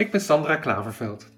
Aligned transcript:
Ik 0.00 0.10
ben 0.10 0.20
Sandra 0.20 0.56
Klaverveld. 0.56 1.28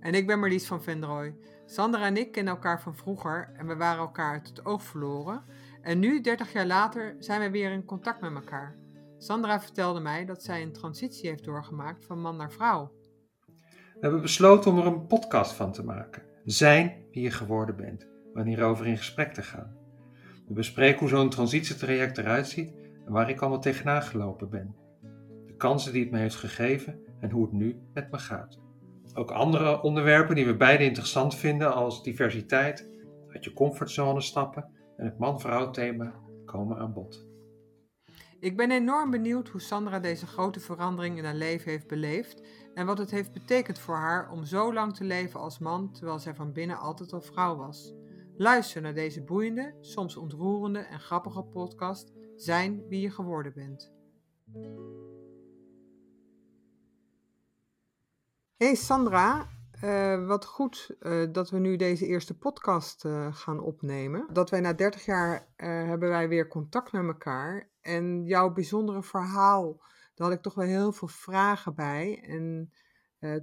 En 0.00 0.14
ik 0.14 0.26
ben 0.26 0.38
Marlies 0.38 0.66
van 0.66 0.82
Vendrooy. 0.82 1.34
Sandra 1.66 2.06
en 2.06 2.16
ik 2.16 2.32
kennen 2.32 2.52
elkaar 2.52 2.80
van 2.80 2.96
vroeger 2.96 3.52
en 3.56 3.66
we 3.66 3.76
waren 3.76 4.00
elkaar 4.00 4.32
uit 4.32 4.48
het 4.48 4.64
oog 4.64 4.82
verloren. 4.82 5.42
En 5.82 5.98
nu, 5.98 6.20
30 6.20 6.52
jaar 6.52 6.66
later, 6.66 7.16
zijn 7.18 7.40
we 7.40 7.50
weer 7.50 7.72
in 7.72 7.84
contact 7.84 8.20
met 8.20 8.34
elkaar. 8.34 8.76
Sandra 9.18 9.60
vertelde 9.60 10.00
mij 10.00 10.24
dat 10.24 10.42
zij 10.42 10.62
een 10.62 10.72
transitie 10.72 11.28
heeft 11.28 11.44
doorgemaakt 11.44 12.04
van 12.04 12.20
man 12.20 12.36
naar 12.36 12.52
vrouw. 12.52 12.92
We 13.46 13.98
hebben 14.00 14.20
besloten 14.20 14.70
om 14.70 14.78
er 14.78 14.86
een 14.86 15.06
podcast 15.06 15.52
van 15.52 15.72
te 15.72 15.84
maken. 15.84 16.22
Zijn 16.44 17.04
wie 17.10 17.22
je 17.22 17.30
geworden 17.30 17.76
bent, 17.76 18.06
wanneer 18.34 18.62
over 18.62 18.86
in 18.86 18.96
gesprek 18.96 19.34
te 19.34 19.42
gaan. 19.42 19.76
We 20.46 20.54
bespreken 20.54 20.98
hoe 20.98 21.08
zo'n 21.08 21.30
transitietraject 21.30 22.18
eruit 22.18 22.48
ziet 22.48 22.74
en 23.06 23.12
waar 23.12 23.30
ik 23.30 23.40
allemaal 23.40 23.60
tegenaan 23.60 24.02
gelopen 24.02 24.50
ben. 24.50 24.76
De 25.46 25.56
kansen 25.56 25.92
die 25.92 26.02
het 26.02 26.10
me 26.10 26.18
heeft 26.18 26.34
gegeven 26.36 27.10
en 27.22 27.30
hoe 27.30 27.42
het 27.42 27.52
nu 27.52 27.80
met 27.94 28.10
me 28.10 28.18
gaat. 28.18 28.58
Ook 29.14 29.30
andere 29.30 29.82
onderwerpen 29.82 30.34
die 30.34 30.46
we 30.46 30.56
beide 30.56 30.84
interessant 30.84 31.34
vinden 31.34 31.74
als 31.74 32.02
diversiteit, 32.02 32.88
uit 33.28 33.44
je 33.44 33.52
comfortzone 33.52 34.20
stappen 34.20 34.70
en 34.96 35.04
het 35.04 35.18
man-vrouw 35.18 35.70
thema 35.70 36.14
komen 36.44 36.78
aan 36.78 36.92
bod. 36.92 37.26
Ik 38.40 38.56
ben 38.56 38.70
enorm 38.70 39.10
benieuwd 39.10 39.48
hoe 39.48 39.60
Sandra 39.60 39.98
deze 39.98 40.26
grote 40.26 40.60
verandering 40.60 41.18
in 41.18 41.24
haar 41.24 41.34
leven 41.34 41.70
heeft 41.70 41.86
beleefd 41.86 42.42
en 42.74 42.86
wat 42.86 42.98
het 42.98 43.10
heeft 43.10 43.32
betekend 43.32 43.78
voor 43.78 43.96
haar 43.96 44.30
om 44.30 44.44
zo 44.44 44.72
lang 44.72 44.94
te 44.94 45.04
leven 45.04 45.40
als 45.40 45.58
man 45.58 45.92
terwijl 45.92 46.18
zij 46.18 46.34
van 46.34 46.52
binnen 46.52 46.78
altijd 46.78 47.12
al 47.12 47.20
vrouw 47.20 47.56
was. 47.56 47.94
Luister 48.36 48.82
naar 48.82 48.94
deze 48.94 49.22
boeiende, 49.22 49.74
soms 49.80 50.16
ontroerende 50.16 50.78
en 50.78 51.00
grappige 51.00 51.42
podcast 51.42 52.12
Zijn 52.36 52.88
wie 52.88 53.00
je 53.00 53.10
geworden 53.10 53.52
bent. 53.54 53.92
Hey 58.62 58.74
Sandra, 58.74 59.46
uh, 59.84 60.26
wat 60.26 60.44
goed 60.44 60.90
uh, 61.00 61.32
dat 61.32 61.50
we 61.50 61.58
nu 61.58 61.76
deze 61.76 62.06
eerste 62.06 62.38
podcast 62.38 63.04
uh, 63.04 63.34
gaan 63.34 63.60
opnemen. 63.60 64.26
Dat 64.32 64.50
wij 64.50 64.60
na 64.60 64.72
30 64.72 65.04
jaar 65.04 65.46
hebben 65.56 66.08
wij 66.08 66.28
weer 66.28 66.48
contact 66.48 66.92
met 66.92 67.06
elkaar. 67.06 67.68
En 67.80 68.24
jouw 68.24 68.52
bijzondere 68.52 69.02
verhaal, 69.02 69.82
daar 70.14 70.26
had 70.26 70.36
ik 70.36 70.42
toch 70.42 70.54
wel 70.54 70.66
heel 70.66 70.92
veel 70.92 71.08
vragen 71.08 71.74
bij. 71.74 72.24
En 72.26 72.72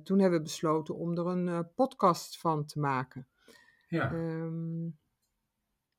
toen 0.04 0.20
hebben 0.20 0.40
we 0.40 0.46
besloten 0.46 0.96
om 0.96 1.18
er 1.18 1.28
een 1.28 1.74
podcast 1.76 2.40
van 2.40 2.66
te 2.66 2.80
maken. 2.80 3.28
Ja. 3.88 4.12
Um, 4.12 4.98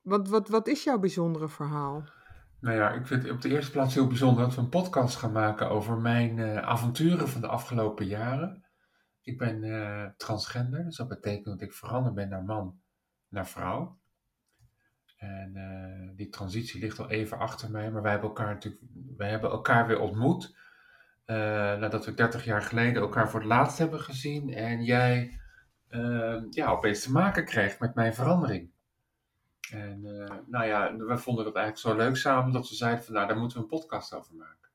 wat, 0.01 0.29
wat, 0.29 0.49
wat 0.49 0.69
is 0.69 0.85
jouw 0.85 0.99
bijzondere 0.99 1.49
verhaal? 1.49 2.05
Nou 2.61 2.77
ja, 2.77 2.91
ik 2.91 3.07
vind 3.07 3.23
het 3.23 3.33
op 3.33 3.41
de 3.41 3.49
eerste 3.49 3.71
plaats 3.71 3.95
heel 3.95 4.07
bijzonder 4.07 4.45
dat 4.45 4.55
we 4.55 4.61
een 4.61 4.69
podcast 4.69 5.17
gaan 5.17 5.33
maken 5.33 5.71
over 5.71 5.99
mijn 5.99 6.41
avonturen 6.61 7.29
van 7.29 7.41
de 7.41 7.49
afgelopen 7.49 8.07
jaren. 8.07 8.65
Ik 9.31 9.39
ben 9.39 9.63
uh, 9.63 10.07
transgender, 10.17 10.85
dus 10.85 10.97
dat 10.97 11.09
betekent 11.09 11.45
dat 11.45 11.61
ik 11.61 11.73
veranderd 11.73 12.15
ben 12.15 12.29
naar 12.29 12.45
man, 12.45 12.81
naar 13.29 13.47
vrouw. 13.47 13.99
En 15.17 15.53
uh, 15.57 16.17
die 16.17 16.29
transitie 16.29 16.81
ligt 16.81 16.99
al 16.99 17.11
even 17.11 17.39
achter 17.39 17.71
mij, 17.71 17.91
maar 17.91 18.03
wij 18.03 18.11
hebben 18.11 18.29
elkaar 18.29 18.55
natuurlijk, 18.55 18.83
wij 19.17 19.31
hebben 19.31 19.51
elkaar 19.51 19.87
weer 19.87 20.01
ontmoet. 20.01 20.57
Uh, 21.27 21.37
nadat 21.79 22.05
we 22.05 22.15
30 22.15 22.45
jaar 22.45 22.63
geleden 22.63 23.03
elkaar 23.03 23.31
voor 23.31 23.41
het 23.41 23.49
laatst 23.49 23.79
hebben 23.79 24.01
gezien 24.01 24.55
en 24.55 24.85
jij 24.85 25.39
ja, 26.51 26.71
opeens 26.71 27.03
te 27.03 27.13
maken 27.13 27.45
kreeg 27.45 27.79
met 27.79 27.95
mijn 27.95 28.15
verandering. 28.15 28.71
En 29.71 30.01
nou 30.47 30.67
ja, 30.67 30.97
we 30.97 31.19
vonden 31.19 31.45
dat 31.45 31.55
eigenlijk 31.55 31.87
zo 31.87 32.05
leuk 32.05 32.17
samen 32.17 32.53
dat 32.53 32.69
we 32.69 32.75
zeiden 32.75 33.05
van 33.05 33.15
nou, 33.15 33.27
daar 33.27 33.37
moeten 33.37 33.57
we 33.57 33.63
een 33.63 33.69
podcast 33.69 34.15
over 34.15 34.35
maken. 34.35 34.69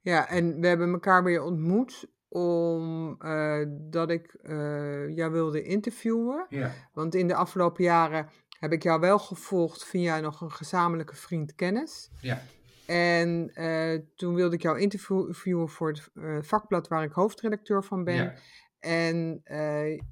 Ja, 0.00 0.28
en 0.28 0.60
we 0.60 0.66
hebben 0.66 0.92
elkaar 0.92 1.24
weer 1.24 1.42
ontmoet 1.42 2.14
omdat 2.36 4.08
uh, 4.08 4.14
ik 4.14 4.36
uh, 4.42 5.16
jou 5.16 5.32
wilde 5.32 5.62
interviewen. 5.62 6.46
Ja. 6.48 6.72
Want 6.92 7.14
in 7.14 7.28
de 7.28 7.34
afgelopen 7.34 7.84
jaren 7.84 8.28
heb 8.58 8.72
ik 8.72 8.82
jou 8.82 9.00
wel 9.00 9.18
gevolgd 9.18 9.84
via 9.84 10.20
nog 10.20 10.40
een 10.40 10.52
gezamenlijke 10.52 11.16
vriend 11.16 11.54
kennis. 11.54 12.10
Ja. 12.20 12.42
En 12.86 13.50
uh, 13.54 14.00
toen 14.16 14.34
wilde 14.34 14.54
ik 14.54 14.62
jou 14.62 14.78
interviewen 14.78 15.68
voor 15.68 15.88
het 15.88 16.10
vakblad 16.46 16.88
waar 16.88 17.02
ik 17.02 17.12
hoofdredacteur 17.12 17.84
van 17.84 18.04
ben. 18.04 18.14
Ja. 18.14 18.34
En 18.78 19.40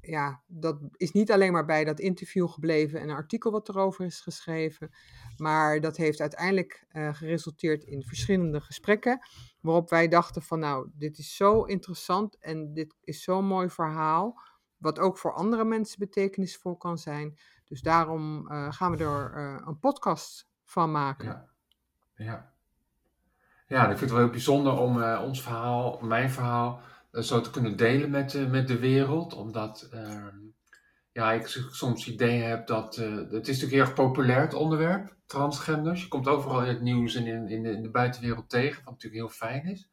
ja, 0.00 0.42
dat 0.46 0.78
is 0.96 1.12
niet 1.12 1.32
alleen 1.32 1.52
maar 1.52 1.64
bij 1.64 1.84
dat 1.84 2.00
interview 2.00 2.48
gebleven 2.48 3.00
en 3.00 3.08
een 3.08 3.16
artikel 3.16 3.50
wat 3.50 3.68
erover 3.68 4.04
is 4.04 4.20
geschreven. 4.20 4.90
Maar 5.36 5.80
dat 5.80 5.96
heeft 5.96 6.20
uiteindelijk 6.20 6.86
geresulteerd 6.88 7.84
in 7.84 8.02
verschillende 8.02 8.60
gesprekken 8.60 9.18
waarop 9.60 9.90
wij 9.90 10.08
dachten 10.08 10.42
van 10.42 10.58
nou, 10.58 10.90
dit 10.94 11.18
is 11.18 11.36
zo 11.36 11.62
interessant 11.62 12.38
en 12.38 12.74
dit 12.74 12.94
is 13.00 13.22
zo'n 13.22 13.44
mooi 13.46 13.70
verhaal, 13.70 14.40
wat 14.76 14.98
ook 14.98 15.18
voor 15.18 15.34
andere 15.34 15.64
mensen 15.64 15.98
betekenisvol 15.98 16.76
kan 16.76 16.98
zijn. 16.98 17.38
Dus 17.64 17.80
daarom 17.82 18.52
uh, 18.52 18.72
gaan 18.72 18.96
we 18.96 19.04
er 19.04 19.36
een 19.66 19.78
podcast 19.78 20.48
van 20.64 20.90
maken. 20.90 21.26
Ja, 21.26 21.48
ja. 22.14 22.52
ja 23.66 23.82
ik 23.82 23.88
vind 23.88 24.00
het 24.00 24.10
wel 24.10 24.18
heel 24.18 24.30
bijzonder 24.30 24.78
om 24.78 25.02
ons 25.02 25.42
verhaal, 25.42 26.00
mijn 26.02 26.30
verhaal, 26.30 26.80
zo 27.22 27.40
te 27.40 27.50
kunnen 27.50 27.76
delen 27.76 28.10
met, 28.10 28.50
met 28.50 28.68
de 28.68 28.78
wereld. 28.78 29.34
Omdat 29.34 29.88
ehm, 29.90 30.36
ja, 31.12 31.32
ik 31.32 31.46
soms 31.70 32.08
idee 32.08 32.42
heb 32.42 32.66
dat. 32.66 32.96
Uh, 32.96 33.16
het 33.16 33.32
is 33.32 33.32
natuurlijk 33.32 33.72
heel 33.72 33.80
erg 33.80 33.94
populair, 33.94 34.40
het 34.40 34.54
onderwerp, 34.54 35.16
transgenders. 35.26 36.02
Je 36.02 36.08
komt 36.08 36.28
overal 36.28 36.62
in 36.62 36.68
het 36.68 36.80
nieuws 36.80 37.14
en 37.14 37.26
in, 37.26 37.48
in, 37.48 37.62
de, 37.62 37.70
in 37.70 37.82
de 37.82 37.90
buitenwereld 37.90 38.48
tegen, 38.50 38.84
wat 38.84 38.92
natuurlijk 38.92 39.22
heel 39.22 39.48
fijn 39.48 39.64
is. 39.64 39.88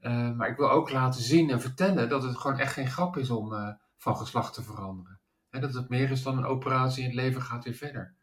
Uh, 0.00 0.30
maar 0.36 0.48
ik 0.48 0.56
wil 0.56 0.70
ook 0.70 0.90
laten 0.90 1.22
zien 1.22 1.50
en 1.50 1.60
vertellen 1.60 2.08
dat 2.08 2.22
het 2.22 2.38
gewoon 2.38 2.58
echt 2.58 2.72
geen 2.72 2.90
grap 2.90 3.16
is 3.16 3.30
om 3.30 3.52
uh, 3.52 3.68
van 3.96 4.16
geslacht 4.16 4.54
te 4.54 4.62
veranderen. 4.62 5.20
En 5.50 5.60
dat 5.60 5.74
het 5.74 5.88
meer 5.88 6.10
is 6.10 6.22
dan 6.22 6.38
een 6.38 6.44
operatie 6.44 7.02
en 7.02 7.08
het 7.08 7.18
leven 7.18 7.42
gaat 7.42 7.64
weer 7.64 7.74
verder. 7.74 8.14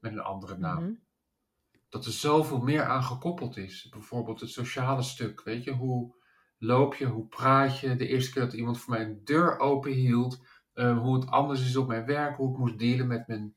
Met 0.00 0.12
een 0.12 0.20
andere 0.20 0.58
naam. 0.58 0.78
Mm 0.78 0.84
-hmm. 0.84 1.00
Dat 1.88 2.04
er 2.04 2.12
zoveel 2.12 2.60
meer 2.60 2.84
aan 2.84 3.04
gekoppeld 3.04 3.56
is. 3.56 3.88
Bijvoorbeeld 3.90 4.40
het 4.40 4.50
sociale 4.50 5.02
stuk. 5.02 5.42
Weet 5.42 5.64
je, 5.64 5.72
hoe 5.72 6.14
loop 6.60 6.94
je, 6.94 7.06
hoe 7.06 7.26
praat 7.26 7.78
je? 7.78 7.96
De 7.96 8.08
eerste 8.08 8.32
keer 8.32 8.42
dat 8.42 8.52
iemand 8.52 8.80
voor 8.80 8.94
mij 8.94 9.04
een 9.04 9.24
deur 9.24 9.58
open 9.58 9.92
hield 9.92 10.40
Um, 10.74 10.98
hoe 10.98 11.14
het 11.14 11.26
anders 11.26 11.60
is 11.60 11.76
op 11.76 11.86
mijn 11.86 12.06
werk, 12.06 12.36
hoe 12.36 12.52
ik 12.52 12.58
moest 12.58 12.78
dealen 12.78 13.06
met 13.06 13.26
mijn 13.26 13.54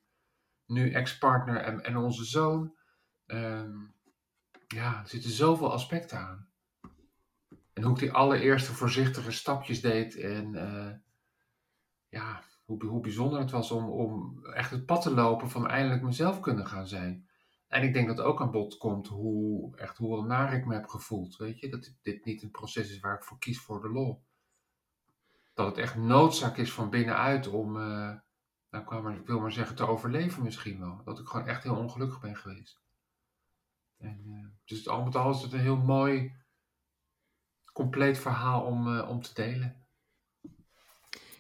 nu 0.65 0.91
ex-partner 0.91 1.57
en, 1.57 1.83
en 1.83 1.97
onze 1.97 2.25
zoon. 2.25 2.75
Um, 3.25 3.93
ja, 4.67 5.01
er 5.01 5.07
zitten 5.07 5.31
zoveel 5.31 5.71
aspecten 5.71 6.17
aan. 6.17 6.47
En 7.73 7.83
hoe 7.83 7.93
ik 7.93 7.99
die 7.99 8.11
allereerste 8.11 8.73
voorzichtige 8.73 9.31
stapjes 9.31 9.81
deed 9.81 10.15
en 10.15 10.53
uh, 10.53 10.91
ja, 12.07 12.43
hoe, 12.65 12.85
hoe 12.85 13.01
bijzonder 13.01 13.39
het 13.39 13.51
was 13.51 13.71
om, 13.71 13.85
om 13.85 14.39
echt 14.45 14.71
het 14.71 14.85
pad 14.85 15.01
te 15.01 15.13
lopen 15.13 15.49
van 15.49 15.67
eindelijk 15.67 16.01
mezelf 16.01 16.39
kunnen 16.39 16.67
gaan 16.67 16.87
zijn. 16.87 17.29
En 17.73 17.84
ik 17.84 17.94
denk 17.94 18.07
dat 18.07 18.22
ook 18.22 18.41
aan 18.41 18.51
bod 18.51 18.78
komt 18.78 19.07
hoe, 19.07 19.78
echt 19.78 19.97
hoe 19.97 20.25
naar 20.25 20.53
ik 20.53 20.66
me 20.66 20.73
heb 20.73 20.88
gevoeld. 20.88 21.35
Weet 21.35 21.59
je, 21.59 21.69
dat 21.69 21.94
dit 22.01 22.25
niet 22.25 22.44
een 22.44 22.51
proces 22.51 22.91
is 22.91 23.00
waar 23.00 23.16
ik 23.16 23.23
voor 23.23 23.39
kies 23.39 23.59
voor 23.59 23.81
de 23.81 23.89
lol 23.89 24.23
dat 25.53 25.66
het 25.66 25.78
echt 25.78 25.95
noodzaak 25.95 26.57
is 26.57 26.73
van 26.73 26.89
binnenuit 26.89 27.47
om, 27.47 27.75
uh, 27.75 27.83
nou, 28.69 28.83
ik, 28.83 28.89
maar, 28.89 29.16
ik 29.16 29.28
wil 29.28 29.39
maar 29.39 29.51
zeggen, 29.51 29.75
te 29.75 29.88
overleven 29.88 30.44
misschien 30.44 30.79
wel. 30.79 31.01
Dat 31.03 31.19
ik 31.19 31.28
gewoon 31.28 31.47
echt 31.47 31.63
heel 31.63 31.75
ongelukkig 31.75 32.19
ben 32.19 32.35
geweest. 32.35 32.81
En, 33.97 34.23
uh, 34.25 34.47
dus 34.66 34.88
al 34.88 35.03
met 35.03 35.16
al 35.16 35.31
is 35.31 35.41
het 35.41 35.53
een 35.53 35.59
heel 35.59 35.78
mooi, 35.78 36.35
compleet 37.73 38.17
verhaal 38.17 38.66
om, 38.66 38.88
uh, 38.88 39.09
om 39.09 39.22
te 39.22 39.33
delen. 39.33 39.81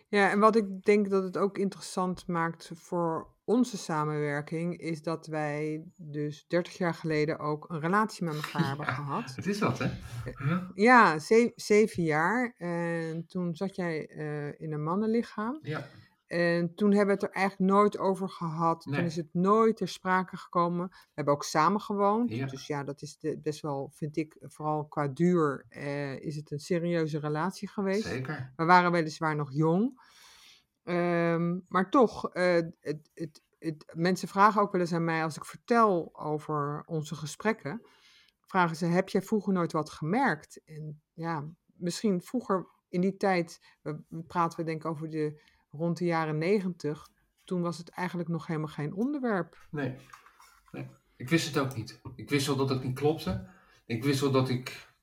Ja, 0.07 0.29
en 0.29 0.39
wat 0.39 0.55
ik 0.55 0.83
denk 0.83 1.09
dat 1.09 1.23
het 1.23 1.37
ook 1.37 1.57
interessant 1.57 2.27
maakt 2.27 2.71
voor 2.73 3.32
onze 3.45 3.77
samenwerking, 3.77 4.77
is 4.77 5.01
dat 5.01 5.27
wij 5.27 5.83
dus 5.95 6.45
30 6.47 6.77
jaar 6.77 6.93
geleden 6.93 7.39
ook 7.39 7.69
een 7.69 7.79
relatie 7.79 8.25
met 8.25 8.35
elkaar 8.35 8.67
hebben 8.67 8.85
gehad. 8.85 9.35
Het 9.35 9.47
is 9.47 9.59
wat, 9.59 9.79
hè? 9.79 9.89
Ja, 10.47 10.71
ja 10.73 11.19
ze 11.19 11.51
zeven 11.55 12.03
jaar. 12.03 12.53
En 12.57 13.25
toen 13.27 13.55
zat 13.55 13.75
jij 13.75 14.09
uh, 14.09 14.59
in 14.61 14.73
een 14.73 14.83
mannenlichaam. 14.83 15.59
Ja. 15.61 15.87
En 16.27 16.75
toen 16.75 16.89
hebben 16.89 17.15
we 17.15 17.21
het 17.21 17.23
er 17.23 17.39
eigenlijk 17.39 17.71
nooit 17.71 17.97
over 17.97 18.29
gehad. 18.29 18.85
Nee. 18.85 18.95
Toen 18.95 19.05
is 19.05 19.15
het 19.15 19.29
nooit 19.31 19.77
ter 19.77 19.87
sprake 19.87 20.37
gekomen. 20.37 20.87
We 20.87 21.11
hebben 21.13 21.33
ook 21.33 21.43
samen 21.43 21.81
gewoond. 21.81 22.29
Ja. 22.29 22.45
Dus 22.45 22.67
ja, 22.67 22.83
dat 22.83 23.01
is 23.01 23.17
de, 23.17 23.39
best 23.43 23.61
wel, 23.61 23.91
vind 23.93 24.17
ik, 24.17 24.37
vooral 24.39 24.85
qua 24.85 25.07
duur, 25.07 25.65
uh, 25.69 26.19
is 26.19 26.35
het 26.35 26.51
een 26.51 26.59
serieuze 26.59 27.19
relatie 27.19 27.69
geweest. 27.69 28.03
Zeker. 28.03 28.53
We 28.55 28.65
waren 28.65 28.91
weliswaar 28.91 29.35
nog 29.35 29.53
jong. 29.53 30.01
Um, 30.83 31.65
maar 31.67 31.89
toch, 31.89 32.35
uh, 32.35 32.53
het, 32.79 33.09
het, 33.13 33.41
het, 33.59 33.91
mensen 33.93 34.27
vragen 34.27 34.61
ook 34.61 34.71
wel 34.71 34.81
eens 34.81 34.93
aan 34.93 35.03
mij 35.03 35.23
als 35.23 35.35
ik 35.35 35.45
vertel 35.45 36.09
over 36.13 36.83
onze 36.85 37.15
gesprekken. 37.15 37.81
Vragen 38.41 38.75
ze: 38.75 38.85
Heb 38.85 39.09
jij 39.09 39.21
vroeger 39.21 39.53
nooit 39.53 39.71
wat 39.71 39.89
gemerkt? 39.89 40.61
En 40.65 41.01
ja, 41.13 41.47
misschien 41.65 42.21
vroeger 42.21 42.67
in 42.89 43.01
die 43.01 43.17
tijd, 43.17 43.77
we, 43.81 44.03
praten 44.27 44.59
we 44.59 44.65
denk 44.65 44.83
ik 44.83 44.91
over 44.91 45.09
de 45.09 45.41
rond 45.69 45.97
de 45.97 46.05
jaren 46.05 46.37
negentig. 46.37 47.09
Toen 47.43 47.61
was 47.61 47.77
het 47.77 47.89
eigenlijk 47.89 48.29
nog 48.29 48.47
helemaal 48.47 48.69
geen 48.69 48.93
onderwerp. 48.93 49.67
Nee. 49.71 49.95
nee, 50.71 50.89
ik 51.15 51.29
wist 51.29 51.45
het 51.45 51.57
ook 51.57 51.75
niet. 51.75 52.01
Ik 52.15 52.29
wist 52.29 52.47
wel 52.47 52.55
dat 52.55 52.69
het 52.69 52.83
niet 52.83 52.99
klopte. 52.99 53.49
Ik 53.85 54.03
wist 54.03 54.19
wel 54.19 54.31
dat 54.31 54.49
ik 54.49 54.93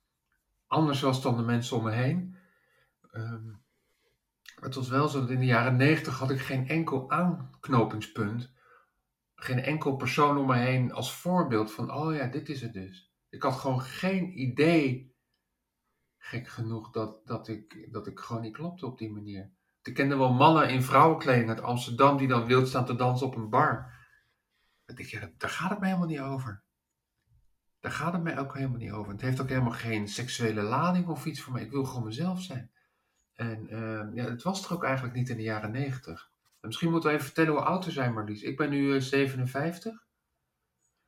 anders 0.67 1.01
was 1.01 1.21
dan 1.21 1.37
de 1.37 1.43
mensen 1.43 1.77
om 1.77 1.83
me 1.83 1.91
heen. 1.91 2.35
Um, 3.11 3.60
het 4.61 4.75
was 4.75 4.89
wel 4.89 5.07
zo 5.07 5.19
dat 5.19 5.29
in 5.29 5.39
de 5.39 5.45
jaren 5.45 5.75
negentig 5.75 6.19
had 6.19 6.31
ik 6.31 6.39
geen 6.39 6.67
enkel 6.67 7.11
aanknopingspunt. 7.11 8.53
Geen 9.35 9.59
enkel 9.59 9.95
persoon 9.95 10.37
om 10.37 10.47
me 10.47 10.55
heen 10.55 10.91
als 10.91 11.15
voorbeeld 11.15 11.71
van, 11.71 11.93
oh 11.93 12.15
ja, 12.15 12.27
dit 12.27 12.49
is 12.49 12.61
het 12.61 12.73
dus. 12.73 13.13
Ik 13.29 13.43
had 13.43 13.53
gewoon 13.53 13.81
geen 13.81 14.39
idee, 14.39 15.15
gek 16.17 16.47
genoeg, 16.47 16.91
dat, 16.91 17.27
dat, 17.27 17.47
ik, 17.47 17.87
dat 17.91 18.07
ik 18.07 18.19
gewoon 18.19 18.41
niet 18.41 18.53
klopte 18.53 18.85
op 18.85 18.97
die 18.97 19.11
manier. 19.11 19.51
Ik 19.81 19.93
kende 19.93 20.15
wel 20.17 20.33
mannen 20.33 20.69
in 20.69 20.83
vrouwenkleding 20.83 21.49
uit 21.49 21.61
Amsterdam 21.61 22.17
die 22.17 22.27
dan 22.27 22.45
wild 22.45 22.67
staan 22.67 22.85
te 22.85 22.95
dansen 22.95 23.27
op 23.27 23.35
een 23.35 23.49
bar. 23.49 23.93
Ik 24.85 24.95
denk, 24.95 25.09
ja, 25.09 25.31
daar 25.37 25.49
gaat 25.49 25.69
het 25.69 25.79
mij 25.79 25.87
helemaal 25.87 26.09
niet 26.09 26.19
over. 26.19 26.63
Daar 27.79 27.91
gaat 27.91 28.13
het 28.13 28.23
mij 28.23 28.39
ook 28.39 28.53
helemaal 28.53 28.77
niet 28.77 28.91
over. 28.91 29.11
Het 29.11 29.21
heeft 29.21 29.41
ook 29.41 29.49
helemaal 29.49 29.71
geen 29.71 30.07
seksuele 30.07 30.61
lading 30.61 31.07
of 31.07 31.25
iets 31.25 31.41
voor 31.41 31.53
mij. 31.53 31.63
Ik 31.63 31.71
wil 31.71 31.83
gewoon 31.83 32.03
mezelf 32.03 32.41
zijn. 32.41 32.70
En 33.41 33.67
uh, 33.71 34.07
ja, 34.13 34.29
het 34.29 34.43
was 34.43 34.65
er 34.65 34.73
ook 34.73 34.83
eigenlijk 34.83 35.15
niet 35.15 35.29
in 35.29 35.37
de 35.37 35.43
jaren 35.43 35.71
negentig. 35.71 36.31
Misschien 36.61 36.91
moeten 36.91 37.09
we 37.09 37.15
even 37.15 37.27
vertellen 37.27 37.51
hoe 37.51 37.61
oud 37.61 37.85
we 37.85 37.91
zijn, 37.91 38.13
Marlies. 38.13 38.41
Ik 38.41 38.57
ben 38.57 38.69
nu 38.69 38.93
uh, 38.93 39.01
57. 39.01 40.05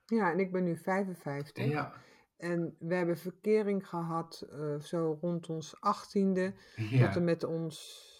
Ja, 0.05 0.31
en 0.31 0.39
ik 0.39 0.51
ben 0.51 0.63
nu 0.63 0.77
55. 0.77 1.65
Ja. 1.65 1.93
En 2.37 2.75
we 2.79 2.95
hebben 2.95 3.17
verkering 3.17 3.87
gehad 3.87 4.47
uh, 4.53 4.79
zo 4.79 5.17
rond 5.21 5.49
ons 5.49 5.75
18e 5.75 6.53
ja. 6.75 7.05
tot 7.05 7.15
en 7.15 7.23
met 7.23 7.43
ons 7.43 8.11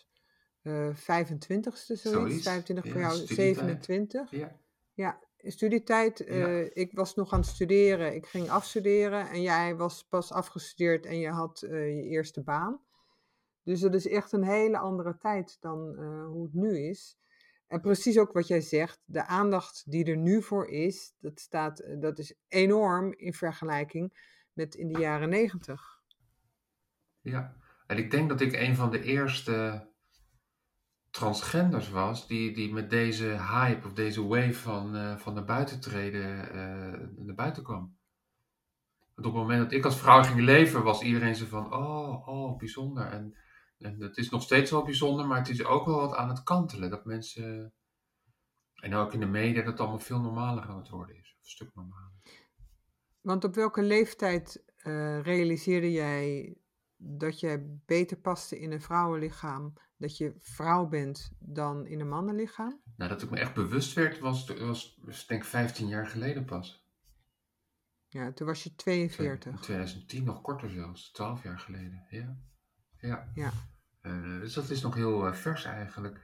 25ste, 0.68 0.94
zoiets. 0.94 2.02
zoiets. 2.02 2.44
25 2.44 2.92
voor 2.92 3.02
jou, 3.02 3.16
27. 3.16 4.32
Ja. 4.32 4.60
Ja, 4.94 5.20
studietijd. 5.38 6.24
Ja. 6.28 6.48
ik 6.74 6.92
was 6.94 7.16
nog 7.16 7.34
aan 7.34 7.40
het 7.40 7.50
studeren. 7.50 8.16
Ik 8.16 8.26
ging 8.26 8.50
afstuderen 8.50 9.30
en 9.30 9.42
jij 9.42 9.76
was 9.76 10.08
pas 10.08 10.32
afgestudeerd 10.32 11.06
en 11.06 11.20
je 11.20 11.30
had 11.30 11.60
je 11.60 12.04
eerste 12.04 12.42
baan. 12.42 12.82
Dus 13.64 13.80
dat 13.80 13.94
is 13.94 14.08
echt 14.08 14.32
een 14.32 14.44
hele 14.44 14.78
andere 14.78 15.18
tijd 15.18 15.58
dan 15.60 15.96
uh, 16.00 16.26
hoe 16.26 16.44
het 16.44 16.54
nu 16.54 16.78
is. 16.78 17.18
En 17.68 17.82
precies 17.82 18.18
ook 18.18 18.32
wat 18.32 18.48
jij 18.48 18.62
zegt, 18.62 19.02
de 19.06 19.26
aandacht 19.26 19.92
die 19.92 20.06
er 20.06 20.18
nu 20.18 20.42
voor 20.42 20.68
is, 20.68 21.14
dat, 21.20 21.40
staat, 21.40 21.80
eh, 21.80 22.00
dat 22.00 22.20
is 22.20 22.36
enorm 22.48 23.14
in 23.14 23.34
vergelijking 23.34 24.32
met 24.54 24.76
in 24.76 24.94
de 24.94 25.00
jaren 25.00 25.30
negentig. 25.30 26.02
Ja, 27.22 27.56
en 27.88 27.98
ik 27.98 28.12
denk 28.12 28.30
dat 28.30 28.42
ik 28.42 28.54
een 28.54 28.76
van 28.76 28.92
de 28.92 29.02
eerste 29.02 29.88
transgenders 31.10 31.90
was 31.90 32.28
die, 32.28 32.54
die 32.54 32.74
met 32.74 32.90
deze 32.90 33.26
hype 33.26 33.88
of 33.88 33.94
deze 33.94 34.28
wave 34.28 34.54
van, 34.54 34.96
uh, 34.96 35.18
van 35.18 35.34
naar 35.34 35.46
buiten 35.46 35.80
treden 35.80 36.56
uh, 36.56 37.26
naar 37.26 37.36
buiten 37.36 37.64
kwam. 37.64 37.98
Op 39.16 39.24
het 39.24 39.34
moment 39.34 39.62
dat 39.62 39.72
ik 39.72 39.86
als 39.86 40.00
vrouw 40.00 40.24
ging 40.24 40.40
leven, 40.40 40.84
was 40.84 41.02
iedereen 41.02 41.36
zo 41.36 41.46
van, 41.46 41.74
oh, 41.74 42.28
oh, 42.28 42.58
bijzonder. 42.58 43.06
En 43.06 43.36
en 43.84 44.02
het 44.02 44.18
is 44.18 44.30
nog 44.30 44.42
steeds 44.42 44.72
wel 44.72 44.84
bijzonder, 44.84 45.28
maar 45.28 45.38
het 45.38 45.50
is 45.50 45.64
ook 45.64 45.86
wel 45.86 46.00
wat 46.00 46.16
aan 46.16 46.30
het 46.30 46.44
kantelen. 46.44 46.90
Dat 46.90 47.06
mensen, 47.06 47.74
en 48.76 48.94
ook 48.94 49.14
in 49.14 49.20
de 49.20 49.26
media, 49.26 49.62
dat 49.62 49.72
het 49.72 49.80
allemaal 49.80 50.00
veel 50.00 50.20
normaler 50.20 50.64
aan 50.64 50.78
het 50.78 50.90
worden 50.90 51.16
is. 51.16 51.36
Een 51.40 51.50
stuk 51.50 51.72
normaler. 51.74 52.12
Want 53.22 53.44
op 53.44 53.56
welke 53.56 53.82
leeftijd 53.82 54.64
uh, 54.78 55.22
realiseerde 55.22 55.92
jij 55.92 56.56
dat 56.96 57.40
je 57.40 57.80
beter 57.86 58.18
paste 58.18 58.60
in 58.60 58.72
een 58.72 58.82
vrouwenlichaam, 58.82 59.74
dat 59.98 60.18
je 60.18 60.34
vrouw 60.38 60.88
bent 60.88 61.32
dan 61.40 61.86
in 61.86 62.00
een 62.00 62.10
mannenlichaam? 62.10 62.82
Nou, 62.96 63.10
dat 63.10 63.22
ik 63.22 63.30
me 63.30 63.40
echt 63.40 63.54
bewust 63.54 63.94
werd, 63.94 64.20
was, 64.20 64.46
was, 64.46 65.00
was 65.02 65.28
denk 65.28 65.42
ik 65.42 65.48
15 65.48 65.88
jaar 65.88 66.08
geleden 66.08 66.46
pas. 66.46 66.88
Ja, 68.08 68.34
toen 68.34 68.48
was 68.48 68.64
je 68.64 68.76
42. 68.76 69.52
In 69.52 69.60
2010, 69.60 70.24
nog 70.24 70.42
korter 70.42 70.70
zelfs, 70.70 71.12
12 71.12 71.44
jaar 71.44 71.60
geleden. 71.60 72.06
Ja. 72.10 72.38
Ja. 72.98 73.32
ja. 73.34 73.52
Uh, 74.04 74.40
dus 74.40 74.54
dat 74.54 74.70
is 74.70 74.82
nog 74.82 74.96
heel 74.96 75.28
uh, 75.28 75.34
vers 75.34 75.66
eigenlijk. 75.66 76.22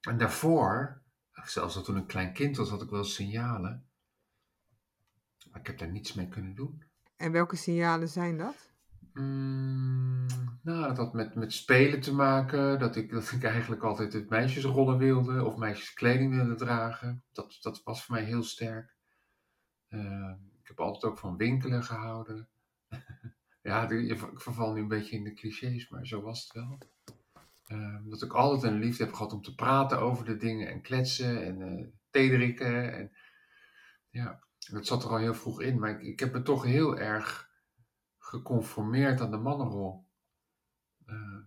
En 0.00 0.18
daarvoor, 0.18 1.02
zelfs 1.44 1.82
toen 1.82 1.96
een 1.96 2.06
klein 2.06 2.32
kind 2.32 2.56
was, 2.56 2.68
had 2.68 2.82
ik 2.82 2.90
wel 2.90 3.04
signalen. 3.04 3.86
Maar 5.50 5.60
ik 5.60 5.66
heb 5.66 5.78
daar 5.78 5.90
niets 5.90 6.12
mee 6.12 6.28
kunnen 6.28 6.54
doen. 6.54 6.84
En 7.16 7.32
welke 7.32 7.56
signalen 7.56 8.08
zijn 8.08 8.38
dat? 8.38 8.70
Mm, 9.12 10.26
nou, 10.62 10.86
dat 10.86 10.96
had 10.96 11.12
met, 11.12 11.34
met 11.34 11.52
spelen 11.52 12.00
te 12.00 12.14
maken. 12.14 12.78
Dat 12.78 12.96
ik, 12.96 13.10
dat 13.10 13.30
ik 13.32 13.44
eigenlijk 13.44 13.82
altijd 13.82 14.12
het 14.12 14.28
meisjesrollen 14.28 14.98
wilde. 14.98 15.44
Of 15.44 15.56
meisjeskleding 15.56 16.34
wilde 16.34 16.54
dragen. 16.54 17.24
Dat, 17.32 17.58
dat 17.60 17.82
was 17.82 18.04
voor 18.04 18.14
mij 18.14 18.24
heel 18.24 18.42
sterk. 18.42 18.96
Uh, 19.88 20.34
ik 20.60 20.68
heb 20.68 20.80
altijd 20.80 21.12
ook 21.12 21.18
van 21.18 21.36
winkelen 21.36 21.82
gehouden. 21.82 22.48
ja, 23.62 23.88
ik 23.90 24.18
verval 24.34 24.72
nu 24.72 24.80
een 24.80 24.88
beetje 24.88 25.16
in 25.16 25.24
de 25.24 25.34
clichés, 25.34 25.88
maar 25.88 26.06
zo 26.06 26.22
was 26.22 26.42
het 26.42 26.52
wel. 26.52 26.78
Uh, 27.72 27.96
dat 28.04 28.22
ik 28.22 28.32
altijd 28.32 28.72
een 28.72 28.78
liefde 28.78 29.04
heb 29.04 29.12
gehad 29.12 29.32
om 29.32 29.42
te 29.42 29.54
praten 29.54 30.00
over 30.00 30.24
de 30.24 30.36
dingen 30.36 30.68
en 30.68 30.82
kletsen 30.82 31.44
en 31.44 31.60
uh. 31.60 31.86
En, 32.12 33.10
ja, 34.08 34.42
dat 34.70 34.86
zat 34.86 35.04
er 35.04 35.10
al 35.10 35.18
heel 35.18 35.34
vroeg 35.34 35.62
in, 35.62 35.78
maar 35.78 35.90
ik, 35.90 36.02
ik 36.02 36.20
heb 36.20 36.32
me 36.32 36.42
toch 36.42 36.64
heel 36.64 36.98
erg 36.98 37.50
geconformeerd 38.18 39.20
aan 39.20 39.30
de 39.30 39.36
mannenrol. 39.36 40.06
Uh, 41.06 41.38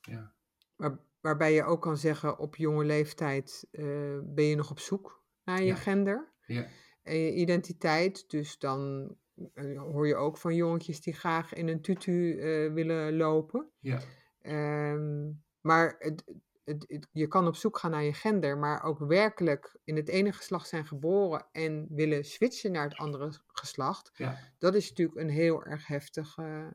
ja. 0.00 0.34
Waar, 0.76 0.98
waarbij 1.20 1.52
je 1.52 1.64
ook 1.64 1.82
kan 1.82 1.96
zeggen, 1.96 2.38
op 2.38 2.56
jonge 2.56 2.84
leeftijd 2.84 3.66
uh, 3.72 4.18
ben 4.24 4.44
je 4.44 4.56
nog 4.56 4.70
op 4.70 4.78
zoek 4.78 5.22
naar 5.44 5.60
je 5.60 5.66
ja. 5.66 5.74
gender 5.74 6.32
ja. 6.46 6.66
en 7.02 7.16
je 7.16 7.34
identiteit. 7.34 8.30
Dus 8.30 8.58
dan 8.58 9.14
uh, 9.54 9.80
hoor 9.82 10.06
je 10.06 10.16
ook 10.16 10.38
van 10.38 10.54
jongetjes 10.54 11.00
die 11.00 11.14
graag 11.14 11.52
in 11.52 11.68
een 11.68 11.82
tutu 11.82 12.36
willen 12.72 13.16
lopen. 13.16 13.70
Ja. 13.78 14.00
Um, 14.46 15.44
maar 15.60 15.94
het, 15.98 16.24
het, 16.64 16.84
het, 16.88 17.08
je 17.12 17.26
kan 17.26 17.46
op 17.46 17.56
zoek 17.56 17.78
gaan 17.78 17.90
naar 17.90 18.02
je 18.02 18.12
gender, 18.12 18.58
maar 18.58 18.82
ook 18.82 18.98
werkelijk 18.98 19.76
in 19.84 19.96
het 19.96 20.08
ene 20.08 20.32
geslacht 20.32 20.68
zijn 20.68 20.86
geboren 20.86 21.46
en 21.52 21.86
willen 21.90 22.24
switchen 22.24 22.72
naar 22.72 22.88
het 22.88 22.96
andere 22.96 23.40
geslacht. 23.46 24.10
Ja. 24.14 24.38
Dat 24.58 24.74
is 24.74 24.88
natuurlijk 24.88 25.18
een 25.18 25.30
heel 25.30 25.64
erg 25.64 25.86
heftig, 25.86 26.36
uh, 26.38 26.66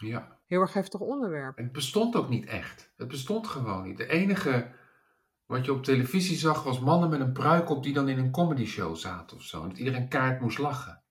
ja. 0.00 0.40
heel 0.46 0.60
erg 0.60 0.72
heftig 0.72 1.00
onderwerp. 1.00 1.56
En 1.56 1.64
het 1.64 1.72
bestond 1.72 2.16
ook 2.16 2.28
niet 2.28 2.46
echt. 2.46 2.92
Het 2.96 3.08
bestond 3.08 3.46
gewoon 3.46 3.82
niet. 3.82 3.96
De 3.96 4.08
enige 4.08 4.74
wat 5.46 5.64
je 5.64 5.72
op 5.72 5.84
televisie 5.84 6.36
zag 6.36 6.62
was 6.62 6.80
mannen 6.80 7.10
met 7.10 7.20
een 7.20 7.32
pruik 7.32 7.68
op 7.68 7.82
die 7.82 7.92
dan 7.92 8.08
in 8.08 8.18
een 8.18 8.30
comedy 8.30 8.64
show 8.64 8.96
zaten 8.96 9.36
of 9.36 9.42
zo. 9.42 9.62
En 9.62 9.68
dat 9.68 9.78
iedereen 9.78 10.08
kaart 10.08 10.40
moest 10.40 10.58
lachen. 10.58 11.02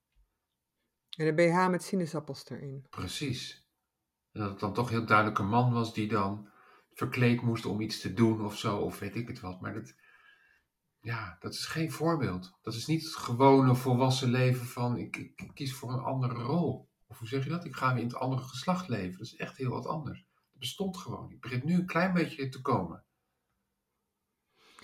En 1.17 1.27
een 1.27 1.35
BH 1.35 1.69
met 1.69 1.83
sinaasappels 1.83 2.49
erin. 2.49 2.85
Precies. 2.89 3.64
En 4.35 4.41
dat 4.41 4.49
het 4.49 4.59
dan 4.59 4.73
toch 4.73 4.89
heel 4.89 5.05
duidelijk 5.05 5.39
een 5.39 5.47
man 5.47 5.73
was 5.73 5.93
die 5.93 6.07
dan 6.07 6.49
verkleed 6.93 7.41
moest 7.41 7.65
om 7.65 7.81
iets 7.81 8.01
te 8.01 8.13
doen 8.13 8.45
of 8.45 8.57
zo, 8.57 8.77
of 8.77 8.99
weet 8.99 9.15
ik 9.15 9.27
het 9.27 9.39
wat. 9.39 9.61
Maar 9.61 9.73
dat, 9.73 9.95
ja, 10.99 11.37
dat 11.39 11.53
is 11.53 11.65
geen 11.65 11.91
voorbeeld. 11.91 12.57
Dat 12.61 12.73
is 12.73 12.85
niet 12.85 13.03
het 13.03 13.15
gewone 13.15 13.75
volwassen 13.75 14.29
leven 14.29 14.65
van 14.65 14.97
ik, 14.97 15.17
ik, 15.17 15.41
ik 15.41 15.51
kies 15.53 15.73
voor 15.73 15.93
een 15.93 16.03
andere 16.03 16.33
rol. 16.33 16.89
Of 17.07 17.19
hoe 17.19 17.27
zeg 17.27 17.43
je 17.43 17.49
dat? 17.49 17.65
Ik 17.65 17.75
ga 17.75 17.93
weer 17.93 18.01
in 18.01 18.07
het 18.07 18.17
andere 18.17 18.41
geslacht 18.41 18.87
leven. 18.87 19.17
Dat 19.17 19.27
is 19.27 19.35
echt 19.35 19.57
heel 19.57 19.69
wat 19.69 19.85
anders. 19.85 20.19
Het 20.19 20.59
bestond 20.59 20.97
gewoon. 20.97 21.31
Ik 21.31 21.41
begint 21.41 21.63
nu 21.63 21.73
een 21.73 21.85
klein 21.85 22.13
beetje 22.13 22.49
te 22.49 22.61
komen. 22.61 23.03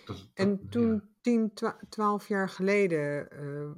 Dat, 0.06 0.18
dat, 0.18 0.30
en 0.34 0.70
toen, 0.70 0.94
ja. 0.94 1.02
10, 1.22 1.52
12 1.90 2.28
jaar 2.28 2.50
geleden, 2.50 3.28
uh, 3.44 3.72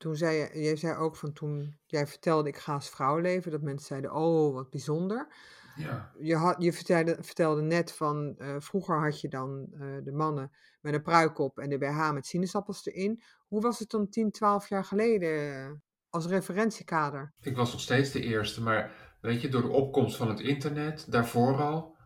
toen 0.00 0.16
zei 0.16 0.36
je, 0.36 0.62
jij 0.62 0.76
zei 0.76 0.96
ook 0.96 1.16
van 1.16 1.32
toen 1.32 1.78
jij 1.86 2.06
vertelde 2.06 2.48
ik 2.48 2.56
ga 2.56 2.74
als 2.74 2.90
vrouw 2.90 3.18
leven, 3.18 3.50
dat 3.50 3.62
mensen 3.62 3.86
zeiden, 3.86 4.14
oh 4.14 4.54
wat 4.54 4.70
bijzonder. 4.70 5.34
Ja. 5.76 6.12
Je, 6.18 6.36
had, 6.36 6.56
je 6.58 6.72
vertelde, 6.72 7.16
vertelde 7.20 7.62
net 7.62 7.92
van, 7.92 8.34
uh, 8.38 8.54
vroeger 8.58 9.00
had 9.00 9.20
je 9.20 9.28
dan 9.28 9.66
uh, 9.72 9.80
de 10.04 10.12
mannen 10.12 10.50
met 10.80 10.94
een 10.94 11.02
pruik 11.02 11.38
op 11.38 11.58
en 11.58 11.68
de 11.68 11.78
BH 11.78 12.12
met 12.12 12.26
sinaasappels 12.26 12.86
erin. 12.86 13.22
Hoe 13.48 13.60
was 13.60 13.78
het 13.78 13.90
dan 13.90 14.08
10, 14.08 14.30
12 14.30 14.68
jaar 14.68 14.84
geleden 14.84 15.82
als 16.08 16.26
referentiekader? 16.26 17.32
Ik 17.40 17.56
was 17.56 17.72
nog 17.72 17.80
steeds 17.80 18.10
de 18.10 18.22
eerste, 18.22 18.62
maar 18.62 18.92
weet 19.20 19.40
je, 19.40 19.48
door 19.48 19.62
de 19.62 19.68
opkomst 19.68 20.16
van 20.16 20.28
het 20.28 20.40
internet, 20.40 21.12
daarvoor 21.12 21.62
al, 21.62 21.96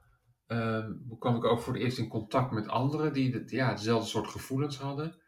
uh, 0.48 0.86
kwam 1.18 1.36
ik 1.36 1.44
ook 1.44 1.60
voor 1.60 1.72
het 1.72 1.82
eerst 1.82 1.98
in 1.98 2.08
contact 2.08 2.50
met 2.50 2.68
anderen 2.68 3.12
die 3.12 3.34
het, 3.34 3.50
ja, 3.50 3.68
hetzelfde 3.68 4.08
soort 4.08 4.28
gevoelens 4.28 4.78
hadden. 4.78 5.22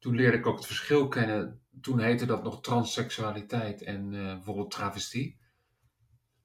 Toen 0.00 0.14
leerde 0.14 0.36
ik 0.36 0.46
ook 0.46 0.56
het 0.56 0.66
verschil 0.66 1.08
kennen. 1.08 1.60
Toen 1.80 2.00
heette 2.00 2.26
dat 2.26 2.42
nog 2.42 2.62
transseksualiteit 2.62 3.82
en 3.82 4.12
uh, 4.12 4.34
bijvoorbeeld 4.34 4.70
travestie. 4.70 5.38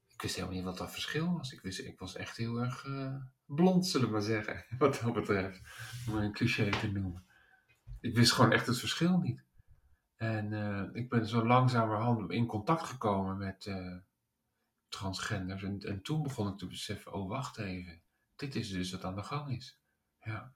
Ik 0.07 0.21
wist 0.21 0.35
helemaal 0.35 0.55
niet 0.55 0.65
wat 0.65 0.77
dat 0.77 0.91
verschil 0.91 1.33
was. 1.38 1.51
Ik, 1.51 1.62
wist, 1.62 1.79
ik 1.79 2.00
was 2.00 2.15
echt 2.15 2.38
heel 2.38 2.57
erg 2.57 2.85
uh, 2.85 3.15
blond, 3.45 3.88
zullen 3.88 4.07
we 4.07 4.13
maar 4.13 4.21
zeggen. 4.21 4.65
Wat 4.77 5.00
dat 5.03 5.13
betreft. 5.13 5.62
Om 6.09 6.15
een 6.15 6.31
cliché 6.31 6.69
te 6.69 6.91
noemen. 6.91 7.25
Ik 8.00 8.15
wist 8.15 8.31
gewoon 8.31 8.51
echt 8.51 8.67
het 8.67 8.79
verschil 8.79 9.17
niet. 9.17 9.43
En 10.15 10.51
uh, 10.51 10.83
ik 10.93 11.09
ben 11.09 11.27
zo 11.27 11.45
langzamerhand 11.45 12.31
in 12.31 12.45
contact 12.45 12.83
gekomen 12.83 13.38
met 13.38 13.69
transgenders. 14.89 15.63
En, 15.63 15.79
en 15.79 16.01
toen 16.01 16.24
begon 16.24 16.47
ik 16.47 16.57
te 16.57 16.67
beseffen, 16.67 17.13
oh 17.13 17.29
wacht 17.29 17.57
even. 17.57 18.01
Dit 18.35 18.55
is 18.55 18.69
dus 18.69 18.91
wat 18.91 19.03
aan 19.03 19.15
de 19.15 19.24
gang 19.24 19.55
is. 19.55 19.79
Ja. 20.19 20.53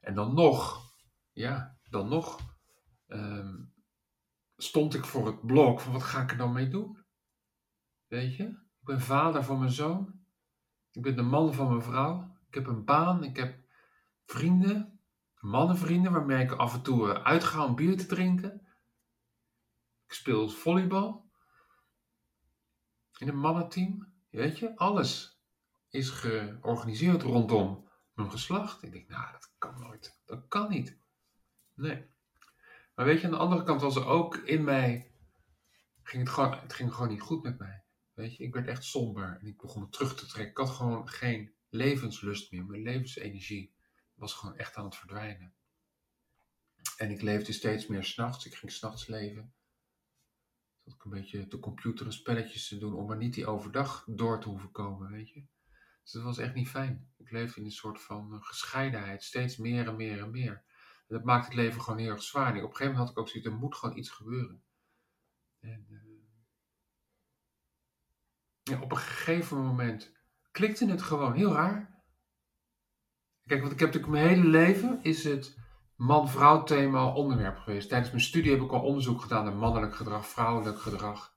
En 0.00 0.14
dan 0.14 0.34
nog 0.34 0.91
ja, 1.32 1.78
dan 1.90 2.08
nog 2.08 2.40
um, 3.06 3.74
stond 4.56 4.94
ik 4.94 5.04
voor 5.04 5.26
het 5.26 5.46
blok 5.46 5.80
van 5.80 5.92
wat 5.92 6.02
ga 6.02 6.22
ik 6.22 6.30
er 6.30 6.36
dan 6.36 6.52
mee 6.52 6.68
doen? 6.68 7.04
Weet 8.06 8.36
je? 8.36 8.44
Ik 8.44 8.88
ben 8.88 9.00
vader 9.00 9.44
van 9.44 9.58
mijn 9.58 9.70
zoon. 9.70 10.20
Ik 10.90 11.02
ben 11.02 11.16
de 11.16 11.22
man 11.22 11.54
van 11.54 11.68
mijn 11.68 11.82
vrouw. 11.82 12.36
Ik 12.48 12.54
heb 12.54 12.66
een 12.66 12.84
baan. 12.84 13.24
Ik 13.24 13.36
heb 13.36 13.64
vrienden. 14.24 15.00
Mannenvrienden 15.38 16.12
waarmee 16.12 16.44
ik 16.44 16.52
af 16.52 16.74
en 16.74 16.82
toe 16.82 17.12
eh, 17.12 17.24
uitga 17.24 17.64
om 17.64 17.74
bier 17.74 17.96
te 17.96 18.06
drinken. 18.06 18.66
Ik 20.06 20.12
speel 20.12 20.48
volleybal. 20.48 21.30
In 23.18 23.28
een 23.28 23.38
mannenteam. 23.38 24.12
Weet 24.30 24.58
je, 24.58 24.76
alles 24.76 25.42
is 25.88 26.10
georganiseerd 26.10 27.22
rondom 27.22 27.88
mijn 28.14 28.30
geslacht. 28.30 28.82
Ik 28.82 28.92
denk, 28.92 29.08
nou, 29.08 29.32
dat 29.32 29.52
kan 29.58 29.80
nooit. 29.80 30.20
Dat 30.24 30.48
kan 30.48 30.70
niet. 30.70 30.98
Nee. 31.74 32.10
Maar 32.94 33.06
weet 33.06 33.20
je, 33.20 33.26
aan 33.26 33.32
de 33.32 33.38
andere 33.38 33.62
kant 33.62 33.80
was 33.80 33.96
er 33.96 34.06
ook 34.06 34.36
in 34.36 34.64
mij, 34.64 35.12
ging 36.02 36.22
het, 36.22 36.32
gewoon, 36.32 36.58
het 36.58 36.72
ging 36.72 36.92
gewoon 36.92 37.08
niet 37.08 37.20
goed 37.20 37.42
met 37.42 37.58
mij. 37.58 37.84
Weet 38.14 38.36
je, 38.36 38.44
ik 38.44 38.54
werd 38.54 38.66
echt 38.66 38.84
somber 38.84 39.38
en 39.40 39.46
ik 39.46 39.60
begon 39.60 39.82
me 39.82 39.88
terug 39.88 40.14
te 40.14 40.26
trekken. 40.26 40.50
Ik 40.50 40.68
had 40.68 40.76
gewoon 40.76 41.08
geen 41.08 41.54
levenslust 41.68 42.52
meer. 42.52 42.64
Mijn 42.64 42.82
levensenergie 42.82 43.74
was 44.14 44.34
gewoon 44.34 44.56
echt 44.56 44.76
aan 44.76 44.84
het 44.84 44.96
verdwijnen. 44.96 45.54
En 46.96 47.10
ik 47.10 47.22
leefde 47.22 47.52
steeds 47.52 47.86
meer 47.86 48.04
s'nachts. 48.04 48.46
Ik 48.46 48.54
ging 48.54 48.72
s'nachts 48.72 49.06
leven. 49.06 49.52
Dat 50.84 50.94
ik 50.94 51.04
een 51.04 51.10
beetje 51.10 51.46
de 51.46 51.58
computer 51.58 52.06
en 52.06 52.12
spelletjes 52.12 52.68
te 52.68 52.78
doen 52.78 52.94
om 52.94 53.06
maar 53.06 53.16
niet 53.16 53.34
die 53.34 53.46
overdag 53.46 54.04
door 54.06 54.40
te 54.40 54.48
hoeven 54.48 54.70
komen, 54.70 55.10
weet 55.10 55.28
je. 55.30 55.44
Dus 56.02 56.12
dat 56.12 56.22
was 56.22 56.38
echt 56.38 56.54
niet 56.54 56.68
fijn. 56.68 57.12
Ik 57.16 57.30
leefde 57.30 57.60
in 57.60 57.66
een 57.66 57.72
soort 57.72 58.02
van 58.02 58.42
gescheidenheid, 58.42 59.22
steeds 59.22 59.56
meer 59.56 59.88
en 59.88 59.96
meer 59.96 60.20
en 60.20 60.30
meer. 60.30 60.64
Dat 61.12 61.24
maakt 61.24 61.44
het 61.44 61.54
leven 61.54 61.80
gewoon 61.80 61.98
heel 61.98 62.10
erg 62.10 62.22
zwaar. 62.22 62.54
En 62.54 62.56
op 62.56 62.70
een 62.70 62.76
gegeven 62.76 62.86
moment 62.86 62.98
had 62.98 63.10
ik 63.10 63.18
ook 63.18 63.28
zoiets, 63.28 63.48
er 63.48 63.54
moet 63.54 63.74
gewoon 63.74 63.96
iets 63.96 64.10
gebeuren. 64.10 64.62
En 65.60 65.86
ja, 68.62 68.80
op 68.80 68.90
een 68.90 68.96
gegeven 68.96 69.58
moment 69.58 70.16
klikte 70.50 70.86
het 70.86 71.02
gewoon, 71.02 71.34
heel 71.34 71.52
raar. 71.52 72.04
Kijk, 73.46 73.60
want 73.60 73.72
ik 73.72 73.78
heb 73.78 73.92
natuurlijk 73.92 74.12
mijn 74.12 74.28
hele 74.28 74.48
leven 74.48 75.02
is 75.02 75.24
het 75.24 75.58
man-vrouw 75.96 76.62
thema 76.62 77.12
onderwerp 77.12 77.58
geweest. 77.58 77.88
Tijdens 77.88 78.10
mijn 78.10 78.22
studie 78.22 78.52
heb 78.52 78.60
ik 78.60 78.72
al 78.72 78.84
onderzoek 78.84 79.20
gedaan 79.20 79.44
naar 79.44 79.54
mannelijk 79.54 79.94
gedrag, 79.94 80.26
vrouwelijk 80.26 80.78
gedrag. 80.80 81.36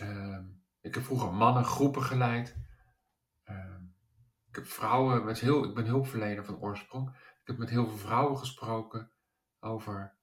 Uh, 0.00 0.38
ik 0.80 0.94
heb 0.94 1.04
vroeger 1.04 1.32
mannengroepen 1.32 2.02
geleid. 2.02 2.56
Ehm, 3.42 3.82
ik 4.48 4.54
heb 4.54 4.66
vrouwen 4.66 5.24
met 5.24 5.40
heel, 5.40 5.64
ik 5.64 5.74
ben 5.74 5.86
hulpverlener 5.86 6.44
van 6.44 6.60
oorsprong. 6.60 7.16
Ik 7.42 7.48
heb 7.48 7.58
met 7.58 7.70
heel 7.70 7.88
veel 7.88 7.96
vrouwen 7.96 8.38
gesproken 8.38 9.10
over 9.60 10.14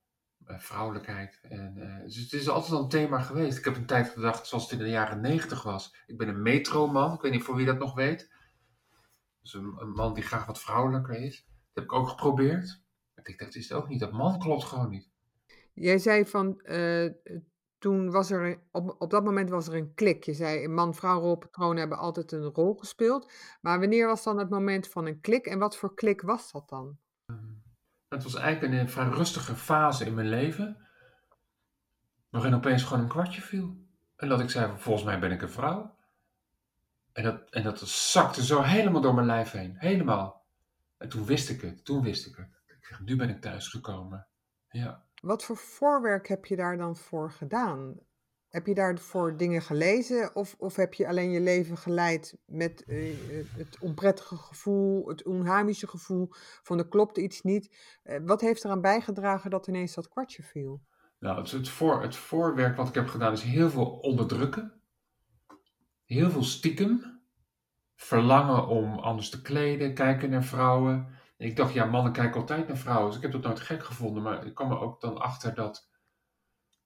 uh, 0.47 0.59
vrouwelijkheid. 0.59 1.39
En, 1.41 1.73
uh, 1.77 2.03
dus 2.03 2.15
het 2.15 2.33
is 2.33 2.49
altijd 2.49 2.73
al 2.73 2.83
een 2.83 2.89
thema 2.89 3.19
geweest. 3.19 3.57
Ik 3.57 3.65
heb 3.65 3.75
een 3.75 3.85
tijd 3.85 4.09
gedacht, 4.09 4.47
zoals 4.47 4.63
het 4.63 4.79
in 4.79 4.85
de 4.85 4.91
jaren 4.91 5.21
negentig 5.21 5.63
was. 5.63 5.95
Ik 6.07 6.17
ben 6.17 6.27
een 6.27 6.41
metroman. 6.41 7.13
Ik 7.13 7.21
weet 7.21 7.31
niet 7.31 7.43
voor 7.43 7.55
wie 7.55 7.65
dat 7.65 7.79
nog 7.79 7.95
weet. 7.95 8.31
Dus 9.41 9.53
een, 9.53 9.91
man 9.91 10.13
die 10.13 10.23
graag 10.23 10.45
wat 10.45 10.59
vrouwelijker 10.59 11.15
is. 11.15 11.45
Dat 11.45 11.73
heb 11.73 11.83
ik 11.83 11.93
ook 11.93 12.07
geprobeerd. 12.07 12.81
Ik 13.15 13.25
denk, 13.25 13.39
dat 13.39 13.55
is 13.55 13.69
het 13.69 13.77
ook 13.77 13.87
niet. 13.87 13.99
Dat 13.99 14.11
man 14.11 14.39
klopt 14.39 14.63
gewoon 14.63 14.89
niet. 14.89 15.09
Jij 15.73 15.97
zei 15.97 16.25
van, 16.25 16.61
uh, 16.63 17.11
toen 17.77 18.11
was 18.11 18.31
er, 18.31 18.61
op, 18.71 18.95
op 18.99 19.09
dat 19.09 19.23
moment 19.23 19.49
was 19.49 19.67
er 19.67 19.75
een 19.75 19.93
klik. 19.93 20.23
Je 20.23 20.33
zei, 20.33 20.67
man-vrouw 20.67 21.19
rolpatronen 21.19 21.77
hebben 21.77 21.97
altijd 21.97 22.31
een 22.31 22.43
rol 22.43 22.73
gespeeld. 22.73 23.31
Maar 23.61 23.79
wanneer 23.79 24.07
was 24.07 24.23
dan 24.23 24.37
het 24.37 24.49
moment 24.49 24.87
van 24.87 25.05
een 25.05 25.21
klik 25.21 25.45
en 25.45 25.59
wat 25.59 25.77
voor 25.77 25.93
klik 25.93 26.21
was 26.21 26.51
dat 26.51 26.69
dan? 26.69 26.97
Het 28.07 28.23
was 28.23 28.35
eigenlijk 28.35 28.73
een 28.73 28.89
vrij 28.89 29.07
rustige 29.07 29.55
fase 29.55 30.05
in 30.05 30.13
mijn 30.13 30.29
leven. 30.29 30.87
Waarin 32.29 32.53
opeens 32.53 32.83
gewoon 32.83 33.03
een 33.03 33.09
kwartje 33.09 33.41
viel. 33.41 33.87
En 34.15 34.29
dat 34.29 34.39
ik 34.39 34.49
zei, 34.49 34.77
volgens 34.77 35.05
mij 35.05 35.19
ben 35.19 35.31
ik 35.31 35.41
een 35.41 35.49
vrouw. 35.49 35.97
En 37.11 37.23
dat, 37.23 37.49
en 37.49 37.63
dat 37.63 37.79
zakte 37.79 38.45
zo 38.45 38.61
helemaal 38.61 39.01
door 39.01 39.13
mijn 39.13 39.27
lijf 39.27 39.51
heen. 39.51 39.75
Helemaal. 39.77 40.45
En 40.97 41.09
toen 41.09 41.25
wist 41.25 41.49
ik 41.49 41.61
het. 41.61 41.85
Toen 41.85 42.03
wist 42.03 42.25
ik 42.25 42.35
het. 42.35 42.61
Ik 42.65 42.85
zeg, 42.85 42.99
nu 42.99 43.15
ben 43.15 43.29
ik 43.29 43.41
thuisgekomen. 43.41 44.27
Ja. 44.69 45.03
Wat 45.21 45.43
voor 45.43 45.57
voorwerk 45.57 46.27
heb 46.27 46.45
je 46.45 46.55
daar 46.55 46.77
dan 46.77 46.95
voor 46.95 47.31
gedaan? 47.31 47.99
Heb 48.49 48.65
je 48.65 48.73
daarvoor 48.73 49.37
dingen 49.37 49.61
gelezen 49.61 50.35
of, 50.35 50.55
of 50.57 50.75
heb 50.75 50.93
je 50.93 51.07
alleen 51.07 51.31
je 51.31 51.41
leven 51.41 51.77
geleid 51.77 52.37
met 52.45 52.83
uh, 52.87 53.15
het 53.57 53.77
onprettige 53.79 54.35
gevoel, 54.35 55.07
het 55.07 55.23
onhamische 55.23 55.87
gevoel 55.87 56.27
van 56.63 56.77
er 56.77 56.87
klopt 56.87 57.17
iets 57.17 57.41
niet? 57.41 57.75
Uh, 58.03 58.19
wat 58.25 58.41
heeft 58.41 58.63
eraan 58.63 58.81
bijgedragen 58.81 59.49
dat 59.49 59.67
ineens 59.67 59.93
dat 59.93 60.09
kwartje 60.09 60.43
viel? 60.43 60.81
Nou, 61.19 61.41
het, 61.41 61.51
het, 61.51 61.69
voor, 61.69 62.01
het 62.01 62.15
voorwerk 62.15 62.77
wat 62.77 62.87
ik 62.87 62.95
heb 62.95 63.07
gedaan 63.07 63.31
is 63.31 63.41
heel 63.41 63.69
veel 63.69 63.85
onderdrukken. 63.85 64.81
Heel 66.05 66.29
veel 66.29 66.43
stiekem. 66.43 67.21
Verlangen 67.95 68.67
om 68.67 68.99
anders 68.99 69.29
te 69.29 69.41
kleden, 69.41 69.93
kijken 69.93 70.29
naar 70.29 70.43
vrouwen. 70.43 71.07
ik 71.37 71.55
dacht, 71.55 71.73
ja, 71.73 71.85
mannen 71.85 72.11
kijken 72.11 72.39
altijd 72.39 72.67
naar 72.67 72.77
vrouwen. 72.77 73.07
Dus 73.07 73.15
ik 73.15 73.21
heb 73.21 73.31
dat 73.31 73.41
nooit 73.41 73.59
gek 73.59 73.83
gevonden. 73.83 74.23
Maar 74.23 74.45
ik 74.45 74.55
kwam 74.55 74.71
er 74.71 74.79
ook 74.79 75.01
dan 75.01 75.17
achter 75.17 75.53
dat, 75.53 75.89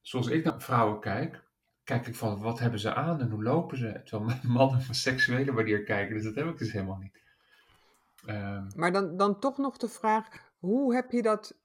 zoals 0.02 0.28
ik 0.28 0.44
naar 0.44 0.62
vrouwen 0.62 1.00
kijk, 1.00 1.52
kijk 1.84 2.08
ik 2.08 2.16
van 2.16 2.42
wat 2.42 2.60
hebben 2.60 2.80
ze 2.80 2.94
aan 2.94 3.22
en 3.22 3.30
hoe 3.30 3.44
lopen 3.44 3.78
ze. 3.78 4.02
Terwijl 4.04 4.40
mannen 4.44 4.82
van 4.82 4.96
seksuele 4.96 5.52
manier 5.52 5.84
kijken, 5.84 6.16
dus 6.16 6.24
dat 6.24 6.36
heb 6.36 6.48
ik 6.48 6.58
dus 6.58 6.72
helemaal 6.72 6.98
niet. 6.98 7.22
Um, 8.28 8.68
maar 8.76 8.92
dan, 8.92 9.18
dan 9.18 9.40
toch 9.40 9.58
nog 9.58 9.78
de 9.78 9.90
vraag, 9.90 10.28
hoe 10.60 10.96
heb 10.96 11.12
je 11.12 11.22
dat 11.22 11.58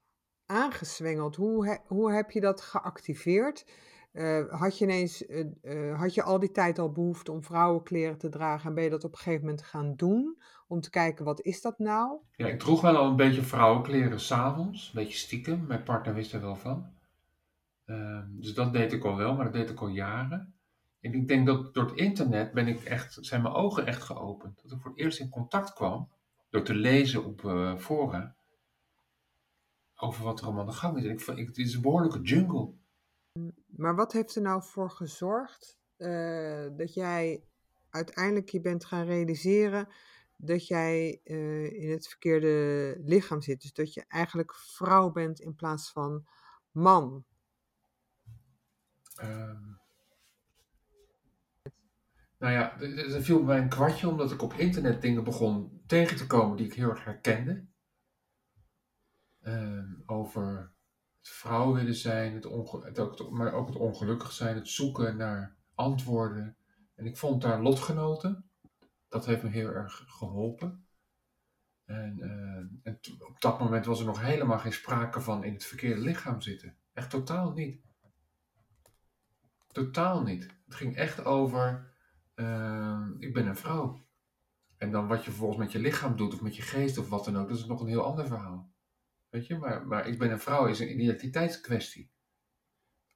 aangezwengeld? 0.45 1.35
Hoe, 1.35 1.67
he, 1.67 1.75
hoe 1.87 2.11
heb 2.11 2.31
je 2.31 2.41
dat 2.41 2.61
geactiveerd? 2.61 3.65
Uh, 4.13 4.59
had 4.59 4.77
je 4.77 4.85
ineens, 4.85 5.27
uh, 5.27 5.45
uh, 5.61 5.99
had 5.99 6.13
je 6.13 6.23
al 6.23 6.39
die 6.39 6.51
tijd 6.51 6.79
al 6.79 6.91
behoefte 6.91 7.31
om 7.31 7.43
vrouwenkleren 7.43 8.17
te 8.17 8.29
dragen 8.29 8.69
en 8.69 8.75
ben 8.75 8.83
je 8.83 8.89
dat 8.89 9.03
op 9.03 9.11
een 9.11 9.17
gegeven 9.17 9.45
moment 9.45 9.63
gaan 9.63 9.95
doen? 9.95 10.41
Om 10.67 10.81
te 10.81 10.89
kijken, 10.89 11.25
wat 11.25 11.41
is 11.41 11.61
dat 11.61 11.79
nou? 11.79 12.17
Ja, 12.35 12.47
ik 12.47 12.59
droeg 12.59 12.81
wel 12.81 12.97
al 12.97 13.07
een 13.07 13.15
beetje 13.15 13.41
vrouwenkleren 13.41 14.19
s'avonds, 14.19 14.87
een 14.87 15.01
beetje 15.01 15.17
stiekem. 15.17 15.65
Mijn 15.67 15.83
partner 15.83 16.13
wist 16.13 16.33
er 16.33 16.41
wel 16.41 16.55
van. 16.55 16.97
Uh, 17.89 18.21
dus 18.27 18.53
dat 18.53 18.73
deed 18.73 18.93
ik 18.93 19.03
al 19.03 19.15
wel, 19.15 19.35
maar 19.35 19.43
dat 19.43 19.53
deed 19.53 19.69
ik 19.69 19.81
al 19.81 19.87
jaren. 19.87 20.53
En 20.99 21.13
ik 21.13 21.27
denk 21.27 21.45
dat 21.45 21.73
door 21.73 21.85
het 21.85 21.95
internet 21.95 22.53
ben 22.53 22.67
ik 22.67 22.83
echt, 22.83 23.17
zijn 23.21 23.41
mijn 23.41 23.53
ogen 23.53 23.85
echt 23.85 24.03
geopend. 24.03 24.61
Dat 24.61 24.71
ik 24.71 24.81
voor 24.81 24.91
het 24.91 24.99
eerst 24.99 25.19
in 25.19 25.29
contact 25.29 25.73
kwam, 25.73 26.09
door 26.49 26.63
te 26.63 26.73
lezen 26.73 27.25
op 27.25 27.41
uh, 27.41 27.77
fora, 27.77 28.35
over 29.95 30.23
wat 30.23 30.39
er 30.39 30.45
allemaal 30.45 30.61
aan 30.61 30.69
de 30.69 30.75
gang 30.75 30.97
is. 30.97 31.27
En 31.27 31.37
ik, 31.37 31.47
het 31.47 31.57
is 31.57 31.73
een 31.73 31.81
behoorlijke 31.81 32.21
jungle. 32.21 32.73
Maar 33.65 33.95
wat 33.95 34.11
heeft 34.11 34.35
er 34.35 34.41
nou 34.41 34.63
voor 34.63 34.89
gezorgd 34.91 35.77
uh, 35.97 36.67
dat 36.77 36.93
jij 36.93 37.43
uiteindelijk 37.89 38.49
je 38.49 38.61
bent 38.61 38.85
gaan 38.85 39.05
realiseren 39.05 39.87
dat 40.35 40.67
jij 40.67 41.21
uh, 41.23 41.83
in 41.83 41.91
het 41.91 42.07
verkeerde 42.07 42.95
lichaam 43.03 43.41
zit? 43.41 43.61
Dus 43.61 43.73
dat 43.73 43.93
je 43.93 44.05
eigenlijk 44.07 44.55
vrouw 44.55 45.11
bent 45.11 45.39
in 45.39 45.55
plaats 45.55 45.91
van 45.91 46.27
man. 46.71 47.25
Um, 49.23 49.79
nou 52.37 52.53
ja, 52.53 52.79
er 52.81 53.23
viel 53.23 53.43
mij 53.43 53.57
een 53.57 53.69
kwartje 53.69 54.07
omdat 54.07 54.31
ik 54.31 54.41
op 54.41 54.53
internet 54.53 55.01
dingen 55.01 55.23
begon 55.23 55.81
tegen 55.85 56.17
te 56.17 56.27
komen 56.27 56.57
die 56.57 56.65
ik 56.65 56.73
heel 56.73 56.89
erg 56.89 57.03
herkende. 57.03 57.65
Um, 59.41 60.03
over 60.05 60.71
het 61.17 61.29
vrouw 61.29 61.73
willen 61.73 61.95
zijn, 61.95 62.33
het 62.33 62.43
het, 62.95 63.29
maar 63.29 63.53
ook 63.53 63.67
het 63.67 63.77
ongelukkig 63.77 64.31
zijn, 64.31 64.55
het 64.55 64.67
zoeken 64.67 65.17
naar 65.17 65.55
antwoorden. 65.75 66.55
En 66.95 67.05
ik 67.05 67.17
vond 67.17 67.41
daar 67.41 67.61
lotgenoten. 67.61 68.49
Dat 69.07 69.25
heeft 69.25 69.43
me 69.43 69.49
heel 69.49 69.69
erg 69.69 70.03
geholpen. 70.07 70.85
En, 71.85 72.17
uh, 72.19 72.87
en 72.93 72.99
op 73.19 73.41
dat 73.41 73.59
moment 73.59 73.85
was 73.85 73.99
er 73.99 74.05
nog 74.05 74.21
helemaal 74.21 74.59
geen 74.59 74.73
sprake 74.73 75.21
van 75.21 75.43
in 75.43 75.53
het 75.53 75.65
verkeerde 75.65 76.01
lichaam 76.01 76.41
zitten. 76.41 76.75
Echt 76.93 77.09
totaal 77.09 77.51
niet. 77.51 77.81
Totaal 79.71 80.23
niet. 80.23 80.43
Het 80.65 80.75
ging 80.75 80.95
echt 80.95 81.25
over, 81.25 81.93
uh, 82.35 83.05
ik 83.19 83.33
ben 83.33 83.47
een 83.47 83.55
vrouw. 83.55 84.07
En 84.77 84.91
dan 84.91 85.07
wat 85.07 85.23
je 85.23 85.29
vervolgens 85.29 85.59
met 85.59 85.71
je 85.71 85.79
lichaam 85.79 86.15
doet, 86.15 86.33
of 86.33 86.41
met 86.41 86.55
je 86.55 86.61
geest, 86.61 86.97
of 86.97 87.09
wat 87.09 87.25
dan 87.25 87.37
ook, 87.37 87.47
dat 87.49 87.57
is 87.57 87.65
nog 87.65 87.81
een 87.81 87.87
heel 87.87 88.03
ander 88.03 88.27
verhaal. 88.27 88.71
Weet 89.29 89.47
je, 89.47 89.57
maar, 89.57 89.87
maar 89.87 90.07
ik 90.07 90.17
ben 90.17 90.31
een 90.31 90.39
vrouw 90.39 90.65
is 90.65 90.79
een 90.79 91.01
identiteitskwestie. 91.01 92.11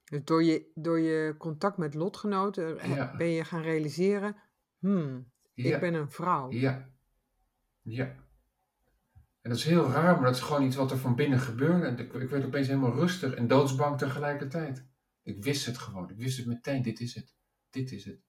Dus 0.04 0.24
door 0.24 0.42
je, 0.42 0.70
door 0.74 0.98
je 0.98 1.34
contact 1.38 1.76
met 1.76 1.94
lotgenoten 1.94 2.88
ja. 2.88 3.16
ben 3.16 3.28
je 3.28 3.44
gaan 3.44 3.62
realiseren, 3.62 4.36
hmm, 4.78 5.30
ja. 5.52 5.74
ik 5.74 5.80
ben 5.80 5.94
een 5.94 6.10
vrouw. 6.10 6.50
Ja, 6.50 6.88
ja. 7.82 8.04
En 9.40 9.50
dat 9.50 9.58
is 9.58 9.64
heel 9.64 9.90
raar, 9.90 10.14
maar 10.14 10.24
dat 10.24 10.34
is 10.34 10.40
gewoon 10.40 10.62
iets 10.62 10.76
wat 10.76 10.90
er 10.90 10.98
van 10.98 11.14
binnen 11.14 11.38
gebeurde. 11.38 11.86
En 11.86 11.98
ik, 11.98 12.12
ik 12.12 12.28
werd 12.28 12.44
opeens 12.44 12.66
helemaal 12.66 12.94
rustig 12.94 13.34
en 13.34 13.46
doodsbang 13.46 13.98
tegelijkertijd. 13.98 14.86
Ik 15.24 15.42
wist 15.42 15.66
het 15.66 15.78
gewoon. 15.78 16.10
Ik 16.10 16.16
wist 16.16 16.36
het 16.36 16.46
meteen. 16.46 16.82
Dit 16.82 17.00
is 17.00 17.14
het. 17.14 17.34
Dit 17.70 17.92
is 17.92 18.04
het. 18.04 18.22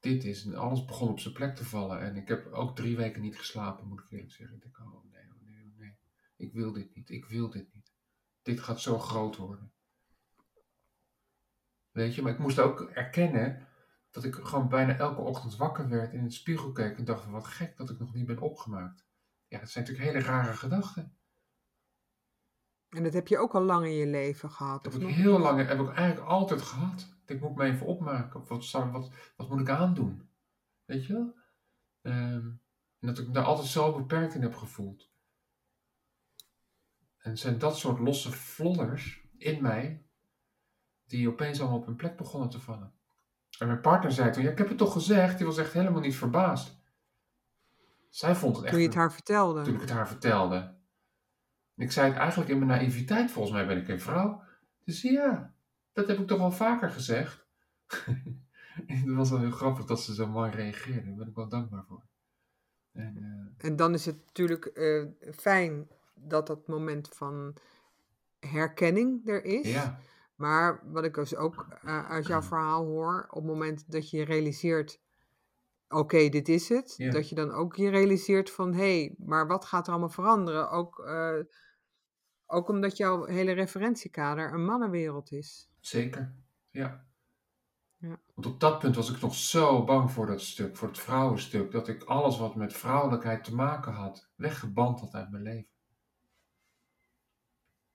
Dit 0.00 0.24
is 0.24 0.42
het. 0.42 0.52
En 0.52 0.58
alles 0.58 0.84
begon 0.84 1.08
op 1.08 1.20
zijn 1.20 1.34
plek 1.34 1.56
te 1.56 1.64
vallen. 1.64 2.00
En 2.00 2.16
ik 2.16 2.28
heb 2.28 2.46
ook 2.46 2.76
drie 2.76 2.96
weken 2.96 3.22
niet 3.22 3.38
geslapen, 3.38 3.88
moet 3.88 4.00
ik 4.00 4.10
eerlijk 4.10 4.32
zeggen. 4.32 4.56
Ik 4.56 4.62
denk, 4.62 4.78
oh 4.78 5.04
nee, 5.10 5.22
oh 5.32 5.42
nee, 5.42 5.64
oh 5.64 5.78
nee. 5.78 5.96
Ik 6.36 6.52
wil 6.52 6.72
dit 6.72 6.94
niet. 6.94 7.10
Ik 7.10 7.24
wil 7.24 7.50
dit 7.50 7.72
niet. 7.72 7.92
Dit 8.42 8.60
gaat 8.60 8.80
zo 8.80 8.98
groot 8.98 9.36
worden. 9.36 9.72
Weet 11.90 12.14
je, 12.14 12.22
maar 12.22 12.32
ik 12.32 12.38
moest 12.38 12.58
ook 12.58 12.80
erkennen 12.80 13.68
dat 14.10 14.24
ik 14.24 14.34
gewoon 14.34 14.68
bijna 14.68 14.96
elke 14.96 15.20
ochtend 15.20 15.56
wakker 15.56 15.88
werd, 15.88 16.12
in 16.12 16.22
het 16.22 16.34
spiegel 16.34 16.72
keek 16.72 16.98
en 16.98 17.04
dacht 17.04 17.26
wat 17.26 17.46
gek 17.46 17.76
dat 17.76 17.90
ik 17.90 17.98
nog 17.98 18.14
niet 18.14 18.26
ben 18.26 18.40
opgemaakt. 18.40 19.06
Ja, 19.46 19.58
dat 19.58 19.70
zijn 19.70 19.84
natuurlijk 19.84 20.12
hele 20.12 20.26
rare 20.26 20.56
gedachten. 20.56 21.18
En 22.90 23.02
dat 23.02 23.12
heb 23.12 23.28
je 23.28 23.38
ook 23.38 23.54
al 23.54 23.62
lang 23.62 23.86
in 23.86 23.94
je 23.94 24.06
leven 24.06 24.50
gehad? 24.50 24.84
Dat 24.84 24.92
heb 24.92 25.02
ik 25.02 25.08
heel 25.08 25.38
lang, 25.38 25.66
heb 25.66 25.80
ik 25.80 25.88
eigenlijk 25.88 26.28
altijd 26.28 26.62
gehad. 26.62 27.08
Ik 27.26 27.40
moet 27.40 27.56
me 27.56 27.64
even 27.64 27.86
opmaken. 27.86 28.46
Wat, 28.46 28.70
wat, 28.70 29.10
wat 29.36 29.48
moet 29.48 29.60
ik 29.60 29.68
aandoen? 29.68 30.28
Weet 30.84 31.06
je 31.06 31.12
wel? 31.12 31.34
Ehm, 32.02 32.46
en 32.98 33.06
dat 33.06 33.18
ik 33.18 33.26
me 33.26 33.32
daar 33.32 33.44
altijd 33.44 33.68
zo 33.68 33.96
beperkt 33.96 34.34
in 34.34 34.42
heb 34.42 34.54
gevoeld. 34.54 35.10
En 37.18 37.38
zijn 37.38 37.58
dat 37.58 37.78
soort 37.78 37.98
losse 37.98 38.32
flodders 38.32 39.24
in 39.36 39.62
mij, 39.62 40.04
die 41.04 41.28
opeens 41.28 41.60
allemaal 41.60 41.78
op 41.78 41.86
hun 41.86 41.96
plek 41.96 42.16
begonnen 42.16 42.48
te 42.48 42.60
vallen. 42.60 42.92
En 43.58 43.66
mijn 43.66 43.80
partner 43.80 44.12
zei 44.12 44.30
toen, 44.30 44.42
ja, 44.42 44.50
ik 44.50 44.58
heb 44.58 44.68
het 44.68 44.78
toch 44.78 44.92
gezegd, 44.92 45.36
die 45.36 45.46
was 45.46 45.58
echt 45.58 45.72
helemaal 45.72 46.00
niet 46.00 46.16
verbaasd. 46.16 46.78
Zij 48.08 48.34
vond 48.34 48.56
het 48.56 48.64
echt... 48.64 48.72
Toen 48.72 48.82
je 48.82 48.88
het 48.88 48.96
haar 48.96 49.12
vertelde? 49.12 49.62
Toen 49.62 49.74
ik 49.74 49.80
het 49.80 49.90
haar 49.90 50.08
vertelde. 50.08 50.79
Ik 51.80 51.92
zei 51.92 52.08
het 52.08 52.18
eigenlijk 52.18 52.50
in 52.50 52.58
mijn 52.58 52.80
naïviteit, 52.80 53.30
volgens 53.30 53.54
mij 53.54 53.66
ben 53.66 53.76
ik 53.76 53.88
een 53.88 54.00
vrouw. 54.00 54.42
Dus 54.84 55.02
ja, 55.02 55.54
dat 55.92 56.06
heb 56.06 56.18
ik 56.18 56.26
toch 56.26 56.40
al 56.40 56.52
vaker 56.52 56.90
gezegd. 56.90 57.46
het 58.86 59.04
was 59.04 59.30
wel 59.30 59.38
heel 59.38 59.50
grappig 59.50 59.84
dat 59.84 60.00
ze 60.00 60.14
zo 60.14 60.26
mooi 60.26 60.50
reageerde. 60.50 61.06
Daar 61.06 61.14
ben 61.14 61.28
ik 61.28 61.34
wel 61.34 61.48
dankbaar 61.48 61.84
voor. 61.88 62.02
En, 62.92 63.16
uh... 63.18 63.66
en 63.68 63.76
dan 63.76 63.94
is 63.94 64.06
het 64.06 64.24
natuurlijk 64.26 64.70
uh, 64.74 65.06
fijn 65.34 65.88
dat 66.14 66.46
dat 66.46 66.66
moment 66.66 67.08
van 67.08 67.56
herkenning 68.38 69.28
er 69.28 69.44
is. 69.44 69.72
Ja. 69.72 69.98
Maar 70.34 70.82
wat 70.84 71.04
ik 71.04 71.14
dus 71.14 71.36
ook 71.36 71.66
uh, 71.84 72.10
uit 72.10 72.26
jouw 72.26 72.42
verhaal 72.42 72.84
hoor, 72.84 73.26
op 73.30 73.42
het 73.42 73.52
moment 73.52 73.92
dat 73.92 74.10
je 74.10 74.24
realiseert, 74.24 75.00
oké, 75.88 76.28
dit 76.28 76.48
is 76.48 76.68
het, 76.68 76.94
dat 77.10 77.28
je 77.28 77.34
dan 77.34 77.50
ook 77.50 77.76
je 77.76 77.88
realiseert 77.88 78.50
van, 78.50 78.72
hé, 78.72 79.00
hey, 79.00 79.14
maar 79.18 79.46
wat 79.46 79.64
gaat 79.64 79.86
er 79.86 79.92
allemaal 79.92 80.10
veranderen? 80.10 80.70
Ook, 80.70 80.98
ook 82.50 82.68
omdat 82.68 82.96
jouw 82.96 83.24
hele 83.24 83.52
referentiekader 83.52 84.52
een 84.52 84.64
mannenwereld 84.64 85.32
is. 85.32 85.70
Zeker, 85.80 86.34
ja. 86.70 87.06
ja. 87.96 88.20
Want 88.34 88.46
op 88.46 88.60
dat 88.60 88.78
punt 88.78 88.96
was 88.96 89.10
ik 89.10 89.20
nog 89.20 89.34
zo 89.34 89.84
bang 89.84 90.10
voor 90.10 90.26
dat 90.26 90.40
stuk, 90.40 90.76
voor 90.76 90.88
het 90.88 90.98
vrouwenstuk, 90.98 91.70
dat 91.70 91.88
ik 91.88 92.02
alles 92.02 92.38
wat 92.38 92.54
met 92.54 92.72
vrouwelijkheid 92.72 93.44
te 93.44 93.54
maken 93.54 93.92
had, 93.92 94.28
weggeband 94.34 95.00
had 95.00 95.14
uit 95.14 95.30
mijn 95.30 95.42
leven. 95.42 95.68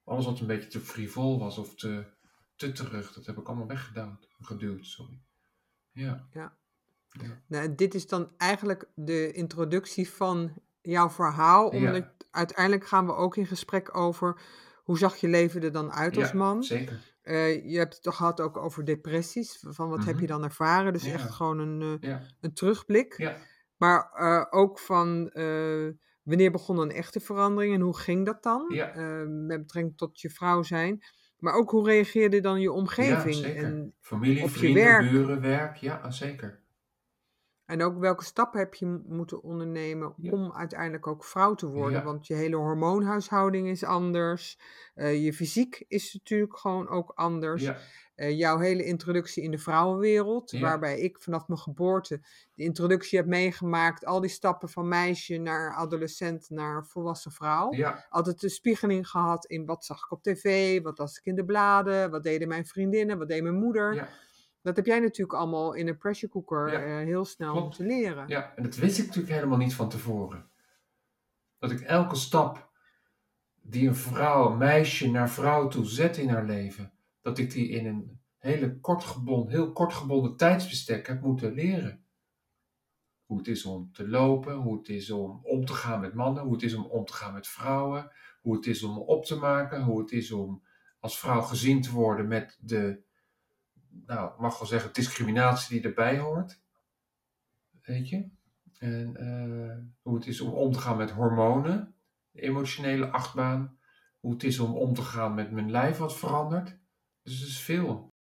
Alles 0.04 0.24
wat 0.24 0.40
een 0.40 0.46
beetje 0.46 0.68
te 0.68 0.80
frivol 0.80 1.38
was 1.38 1.58
of 1.58 1.74
te, 1.74 2.04
te 2.56 2.72
terug, 2.72 3.12
dat 3.12 3.26
heb 3.26 3.38
ik 3.38 3.46
allemaal 3.46 3.66
weggedaan, 3.66 4.20
geduwd, 4.40 4.86
sorry. 4.86 5.20
Ja. 5.90 6.28
ja. 6.32 6.56
ja. 7.08 7.42
Nou, 7.46 7.74
dit 7.74 7.94
is 7.94 8.08
dan 8.08 8.30
eigenlijk 8.36 8.88
de 8.94 9.32
introductie 9.32 10.10
van 10.10 10.52
jouw 10.80 11.10
verhaal. 11.10 11.68
Omdat 11.68 12.15
uiteindelijk 12.36 12.86
gaan 12.86 13.06
we 13.06 13.14
ook 13.14 13.36
in 13.36 13.46
gesprek 13.46 13.96
over 13.96 14.40
hoe 14.84 14.98
zag 14.98 15.16
je 15.16 15.28
leven 15.28 15.62
er 15.62 15.72
dan 15.72 15.92
uit 15.92 16.16
als 16.16 16.32
man. 16.32 16.62
Zeker. 16.62 17.00
Uh, 17.22 17.70
je 17.70 17.78
hebt 17.78 17.94
het 17.94 18.02
toch 18.02 18.16
gehad 18.16 18.40
ook 18.40 18.56
over 18.56 18.84
depressies. 18.84 19.64
Van 19.68 19.88
wat 19.88 20.04
heb 20.04 20.14
je 20.14 20.22
mhm. 20.22 20.32
dan 20.32 20.44
ervaren? 20.44 20.92
Dus 20.92 21.04
echt 21.04 21.30
gewoon 21.30 21.58
een, 21.58 21.98
uh, 22.00 22.16
een 22.40 22.52
terugblik. 22.52 23.14
Ja. 23.16 23.36
Maar 23.76 24.12
uh, 24.20 24.44
ook 24.50 24.78
van 24.78 25.30
Wanneer 26.22 26.50
begon 26.50 26.78
een 26.78 26.90
echte 26.90 27.20
verandering 27.20 27.74
en 27.74 27.80
hoe 27.80 27.96
ging 27.96 28.26
dat 28.26 28.42
dan? 28.42 28.66
Met 29.46 29.60
betrekking 29.60 29.96
tot 29.96 30.20
je 30.20 30.30
vrouw 30.30 30.62
zijn. 30.62 31.02
Maar 31.38 31.54
ook 31.54 31.70
hoe 31.70 31.86
reageerde 31.86 32.40
dan 32.40 32.60
je 32.60 32.72
omgeving? 32.72 33.34
Ja. 33.34 33.54
En 33.54 33.94
Familie, 34.00 34.48
vrienden, 34.48 34.84
werk. 34.84 35.10
buren, 35.10 35.40
werk. 35.40 35.76
Ja, 35.76 36.10
zeker. 36.10 36.60
En 37.66 37.82
ook 37.82 37.98
welke 37.98 38.24
stappen 38.24 38.58
heb 38.58 38.74
je 38.74 39.02
moeten 39.06 39.42
ondernemen 39.42 40.14
om 40.30 40.52
uiteindelijk 40.52 41.06
ook 41.06 41.24
vrouw 41.24 41.54
te 41.54 41.66
worden? 41.66 42.04
Want 42.04 42.26
je 42.26 42.34
hele 42.34 42.56
hormoonhuishouding 42.56 43.68
is 43.68 43.84
anders. 43.84 44.58
Uh, 44.94 45.24
je 45.24 45.32
fysiek 45.32 45.84
is 45.88 46.14
natuurlijk 46.14 46.58
gewoon 46.58 46.88
ook 46.88 47.12
anders. 47.14 47.70
Uh, 48.16 48.38
jouw 48.38 48.58
hele 48.58 48.84
introductie 48.84 49.42
in 49.42 49.50
de 49.50 49.58
vrouwenwereld, 49.58 50.50
waarbij 50.50 51.00
ik 51.00 51.20
vanaf 51.20 51.48
mijn 51.48 51.60
geboorte 51.60 52.20
de 52.54 52.62
introductie 52.62 53.18
heb 53.18 53.26
meegemaakt, 53.28 54.04
al 54.04 54.20
die 54.20 54.30
stappen 54.30 54.68
van 54.68 54.88
meisje 54.88 55.36
naar 55.36 55.74
adolescent 55.74 56.50
naar 56.50 56.86
volwassen 56.86 57.32
vrouw. 57.32 57.74
Altijd 58.08 58.40
de 58.40 58.48
spiegeling 58.48 59.08
gehad 59.08 59.46
in 59.46 59.66
wat 59.66 59.84
zag 59.84 60.04
ik 60.04 60.10
op 60.10 60.22
tv, 60.22 60.82
wat 60.82 60.98
las 60.98 61.18
ik 61.18 61.24
in 61.24 61.34
de 61.34 61.44
bladen, 61.44 62.10
wat 62.10 62.22
deden 62.22 62.48
mijn 62.48 62.66
vriendinnen, 62.66 63.18
wat 63.18 63.28
deed 63.28 63.42
mijn 63.42 63.54
moeder. 63.58 64.24
Dat 64.66 64.76
heb 64.76 64.86
jij 64.86 65.00
natuurlijk 65.00 65.38
allemaal 65.38 65.72
in 65.72 65.88
een 65.88 65.98
pressure 65.98 66.32
cooker 66.32 66.88
uh, 66.88 67.04
heel 67.04 67.24
snel 67.24 67.52
Klopt. 67.52 67.66
moeten 67.66 67.86
leren. 67.86 68.28
Ja, 68.28 68.54
en 68.56 68.62
dat 68.62 68.76
wist 68.76 68.98
ik 68.98 69.06
natuurlijk 69.06 69.34
helemaal 69.34 69.58
niet 69.58 69.74
van 69.74 69.88
tevoren. 69.88 70.50
Dat 71.58 71.70
ik 71.70 71.80
elke 71.80 72.16
stap 72.16 72.70
die 73.60 73.88
een 73.88 73.96
vrouw, 73.96 74.50
een 74.50 74.58
meisje 74.58 75.10
naar 75.10 75.30
vrouw 75.30 75.68
toe 75.68 75.84
zet 75.84 76.16
in 76.16 76.28
haar 76.28 76.44
leven, 76.44 76.92
dat 77.20 77.38
ik 77.38 77.50
die 77.50 77.68
in 77.68 77.86
een 77.86 78.20
hele 78.38 78.80
kortgebonden, 78.80 79.50
heel 79.50 79.72
kortgebonden 79.72 80.36
tijdsbestek 80.36 81.06
heb 81.06 81.20
moeten 81.20 81.52
leren. 81.52 82.04
Hoe 83.24 83.38
het 83.38 83.48
is 83.48 83.64
om 83.64 83.92
te 83.92 84.08
lopen, 84.08 84.54
hoe 84.54 84.78
het 84.78 84.88
is 84.88 85.10
om 85.10 85.40
om 85.42 85.64
te 85.64 85.74
gaan 85.74 86.00
met 86.00 86.14
mannen, 86.14 86.42
hoe 86.42 86.52
het 86.52 86.62
is 86.62 86.74
om 86.74 86.84
om 86.84 87.04
te 87.04 87.12
gaan 87.12 87.32
met 87.32 87.48
vrouwen, 87.48 88.12
hoe 88.40 88.56
het 88.56 88.66
is 88.66 88.82
om 88.82 88.98
op 88.98 89.24
te 89.24 89.36
maken, 89.36 89.82
hoe 89.82 90.00
het 90.00 90.12
is 90.12 90.32
om 90.32 90.62
als 91.00 91.18
vrouw 91.18 91.40
gezien 91.40 91.82
te 91.82 91.92
worden 91.92 92.28
met 92.28 92.58
de, 92.60 93.04
nou, 94.06 94.32
ik 94.32 94.38
mag 94.38 94.58
wel 94.58 94.68
zeggen, 94.68 94.92
discriminatie 94.92 95.80
die 95.80 95.88
erbij 95.88 96.18
hoort. 96.18 96.60
Weet 97.82 98.08
je? 98.08 98.28
En 98.78 99.22
uh, 99.22 99.92
hoe 100.02 100.14
het 100.14 100.26
is 100.26 100.40
om 100.40 100.52
om 100.52 100.72
te 100.72 100.78
gaan 100.78 100.96
met 100.96 101.10
hormonen, 101.10 101.94
de 102.30 102.40
emotionele 102.40 103.10
achtbaan. 103.10 103.78
Hoe 104.20 104.32
het 104.32 104.44
is 104.44 104.58
om 104.58 104.74
om 104.76 104.94
te 104.94 105.02
gaan 105.02 105.34
met 105.34 105.50
mijn 105.50 105.70
lijf 105.70 105.98
wat 105.98 106.18
verandert. 106.18 106.78
Dus 107.22 107.40
het 107.40 107.48
is 107.48 107.60
veel. 107.60 108.14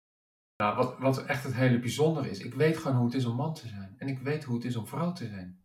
Nou, 0.58 0.76
wat, 0.76 0.98
wat 1.00 1.26
echt 1.26 1.44
het 1.44 1.54
hele 1.54 1.80
bijzondere 1.80 2.30
is, 2.30 2.40
ik 2.40 2.54
weet 2.54 2.78
gewoon 2.78 2.98
hoe 2.98 3.06
het 3.06 3.16
is 3.16 3.26
om 3.26 3.36
man 3.36 3.54
te 3.54 3.68
zijn. 3.68 3.96
En 3.98 4.08
ik 4.08 4.20
weet 4.20 4.44
hoe 4.44 4.56
het 4.56 4.66
is 4.66 4.76
om 4.76 4.88
vrouw 4.88 5.12
te 5.12 5.28
zijn. 5.28 5.64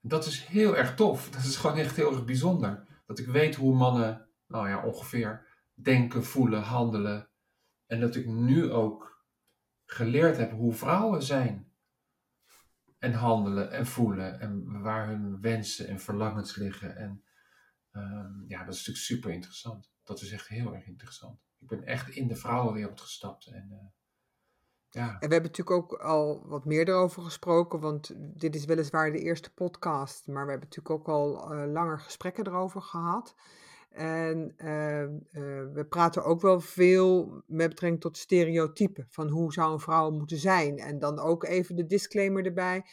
Dat 0.00 0.26
is 0.26 0.44
heel 0.44 0.76
erg 0.76 0.94
tof. 0.94 1.30
Dat 1.30 1.42
is 1.42 1.56
gewoon 1.56 1.76
echt 1.76 1.96
heel 1.96 2.12
erg 2.12 2.24
bijzonder. 2.24 2.86
Dat 3.06 3.18
ik 3.18 3.26
weet 3.26 3.54
hoe 3.54 3.74
mannen, 3.74 4.28
nou 4.46 4.68
ja, 4.68 4.84
ongeveer 4.84 5.46
denken, 5.74 6.24
voelen, 6.24 6.62
handelen. 6.62 7.28
En 7.86 8.00
dat 8.00 8.14
ik 8.14 8.26
nu 8.26 8.70
ook 8.70 9.24
geleerd 9.84 10.36
heb 10.36 10.50
hoe 10.50 10.72
vrouwen 10.72 11.22
zijn. 11.22 11.70
En 12.98 13.12
handelen 13.12 13.70
en 13.70 13.86
voelen. 13.86 14.40
En 14.40 14.80
waar 14.82 15.08
hun 15.08 15.40
wensen 15.40 15.88
en 15.88 16.00
verlangens 16.00 16.56
liggen. 16.56 16.96
En 16.96 17.24
um, 17.92 18.44
ja, 18.48 18.64
dat 18.64 18.74
is 18.74 18.78
natuurlijk 18.78 19.06
super 19.06 19.30
interessant. 19.30 19.90
Dat 20.02 20.20
is 20.20 20.30
echt 20.30 20.48
heel 20.48 20.74
erg 20.74 20.86
interessant 20.86 21.46
ik 21.58 21.68
ben 21.78 21.84
echt 21.84 22.08
in 22.08 22.28
de 22.28 22.36
vrouwenwereld 22.36 23.00
gestapt. 23.00 23.46
En, 23.46 23.68
uh, 23.70 23.78
ja. 24.88 25.08
en 25.08 25.28
we 25.28 25.34
hebben 25.34 25.50
natuurlijk 25.50 25.70
ook 25.70 25.92
al 25.92 26.48
wat 26.48 26.64
meer 26.64 26.88
erover 26.88 27.22
gesproken, 27.22 27.80
want 27.80 28.12
dit 28.16 28.54
is 28.54 28.64
weliswaar 28.64 29.12
de 29.12 29.22
eerste 29.22 29.54
podcast, 29.54 30.26
maar 30.26 30.44
we 30.44 30.50
hebben 30.50 30.68
natuurlijk 30.68 31.00
ook 31.00 31.08
al 31.08 31.52
uh, 31.54 31.72
langer 31.72 32.00
gesprekken 32.00 32.46
erover 32.46 32.82
gehad. 32.82 33.34
En 33.96 34.54
uh, 34.58 35.06
we 35.72 35.86
praten 35.88 36.24
ook 36.24 36.40
wel 36.40 36.60
veel 36.60 37.42
met 37.46 37.68
betrekking 37.68 38.00
tot 38.00 38.16
stereotypen 38.16 39.06
van 39.08 39.28
hoe 39.28 39.52
zou 39.52 39.72
een 39.72 39.80
vrouw 39.80 40.10
moeten 40.10 40.38
zijn. 40.38 40.78
En 40.78 40.98
dan 40.98 41.18
ook 41.18 41.44
even 41.44 41.76
de 41.76 41.86
disclaimer 41.86 42.44
erbij 42.44 42.84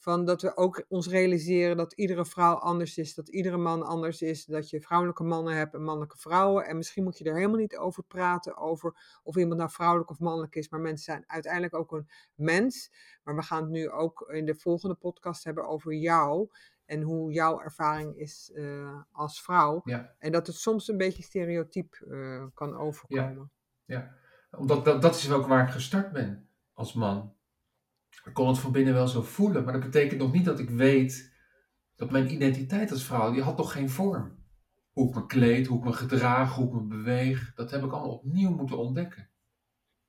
van 0.00 0.24
dat 0.24 0.42
we 0.42 0.56
ook 0.56 0.84
ons 0.88 1.08
realiseren 1.08 1.76
dat 1.76 1.92
iedere 1.92 2.24
vrouw 2.24 2.54
anders 2.54 2.98
is, 2.98 3.14
dat 3.14 3.28
iedere 3.28 3.56
man 3.56 3.82
anders 3.82 4.22
is, 4.22 4.44
dat 4.44 4.70
je 4.70 4.80
vrouwelijke 4.80 5.24
mannen 5.24 5.56
hebt 5.56 5.74
en 5.74 5.82
mannelijke 5.82 6.18
vrouwen. 6.18 6.66
En 6.66 6.76
misschien 6.76 7.04
moet 7.04 7.18
je 7.18 7.24
er 7.24 7.34
helemaal 7.34 7.58
niet 7.58 7.76
over 7.76 8.02
praten, 8.02 8.56
over 8.56 9.20
of 9.22 9.36
iemand 9.36 9.58
nou 9.58 9.70
vrouwelijk 9.70 10.10
of 10.10 10.18
mannelijk 10.18 10.54
is, 10.54 10.68
maar 10.68 10.80
mensen 10.80 11.04
zijn 11.04 11.24
uiteindelijk 11.26 11.74
ook 11.74 11.92
een 11.92 12.08
mens. 12.34 12.92
Maar 13.22 13.36
we 13.36 13.42
gaan 13.42 13.62
het 13.62 13.70
nu 13.70 13.90
ook 13.90 14.30
in 14.32 14.44
de 14.46 14.54
volgende 14.54 14.94
podcast 14.94 15.44
hebben 15.44 15.68
over 15.68 15.94
jou 15.94 16.48
en 16.90 17.02
hoe 17.02 17.32
jouw 17.32 17.60
ervaring 17.60 18.16
is 18.16 18.50
uh, 18.54 19.00
als 19.12 19.42
vrouw. 19.42 19.80
Ja. 19.84 20.14
En 20.18 20.32
dat 20.32 20.46
het 20.46 20.56
soms 20.56 20.88
een 20.88 20.96
beetje 20.96 21.22
stereotyp 21.22 22.04
uh, 22.08 22.44
kan 22.54 22.76
overkomen. 22.76 23.50
Ja, 23.84 23.96
ja. 23.96 24.14
omdat 24.58 24.84
dat, 24.84 25.02
dat 25.02 25.16
is 25.16 25.30
ook 25.30 25.46
waar 25.46 25.66
ik 25.66 25.72
gestart 25.72 26.12
ben 26.12 26.48
als 26.72 26.92
man. 26.92 27.34
Ik 28.24 28.34
kon 28.34 28.48
het 28.48 28.58
van 28.58 28.72
binnen 28.72 28.94
wel 28.94 29.08
zo 29.08 29.22
voelen, 29.22 29.64
maar 29.64 29.72
dat 29.72 29.82
betekent 29.82 30.20
nog 30.20 30.32
niet 30.32 30.44
dat 30.44 30.58
ik 30.58 30.70
weet 30.70 31.34
dat 31.96 32.10
mijn 32.10 32.32
identiteit 32.32 32.90
als 32.90 33.04
vrouw, 33.04 33.32
die 33.32 33.42
had 33.42 33.56
nog 33.56 33.72
geen 33.72 33.90
vorm. 33.90 34.38
Hoe 34.92 35.08
ik 35.08 35.14
me 35.14 35.26
kleed, 35.26 35.66
hoe 35.66 35.78
ik 35.78 35.84
me 35.84 35.92
gedraag, 35.92 36.54
hoe 36.54 36.66
ik 36.66 36.72
me 36.72 36.82
beweeg, 36.82 37.54
dat 37.54 37.70
heb 37.70 37.84
ik 37.84 37.92
allemaal 37.92 38.16
opnieuw 38.16 38.50
moeten 38.50 38.78
ontdekken. 38.78 39.29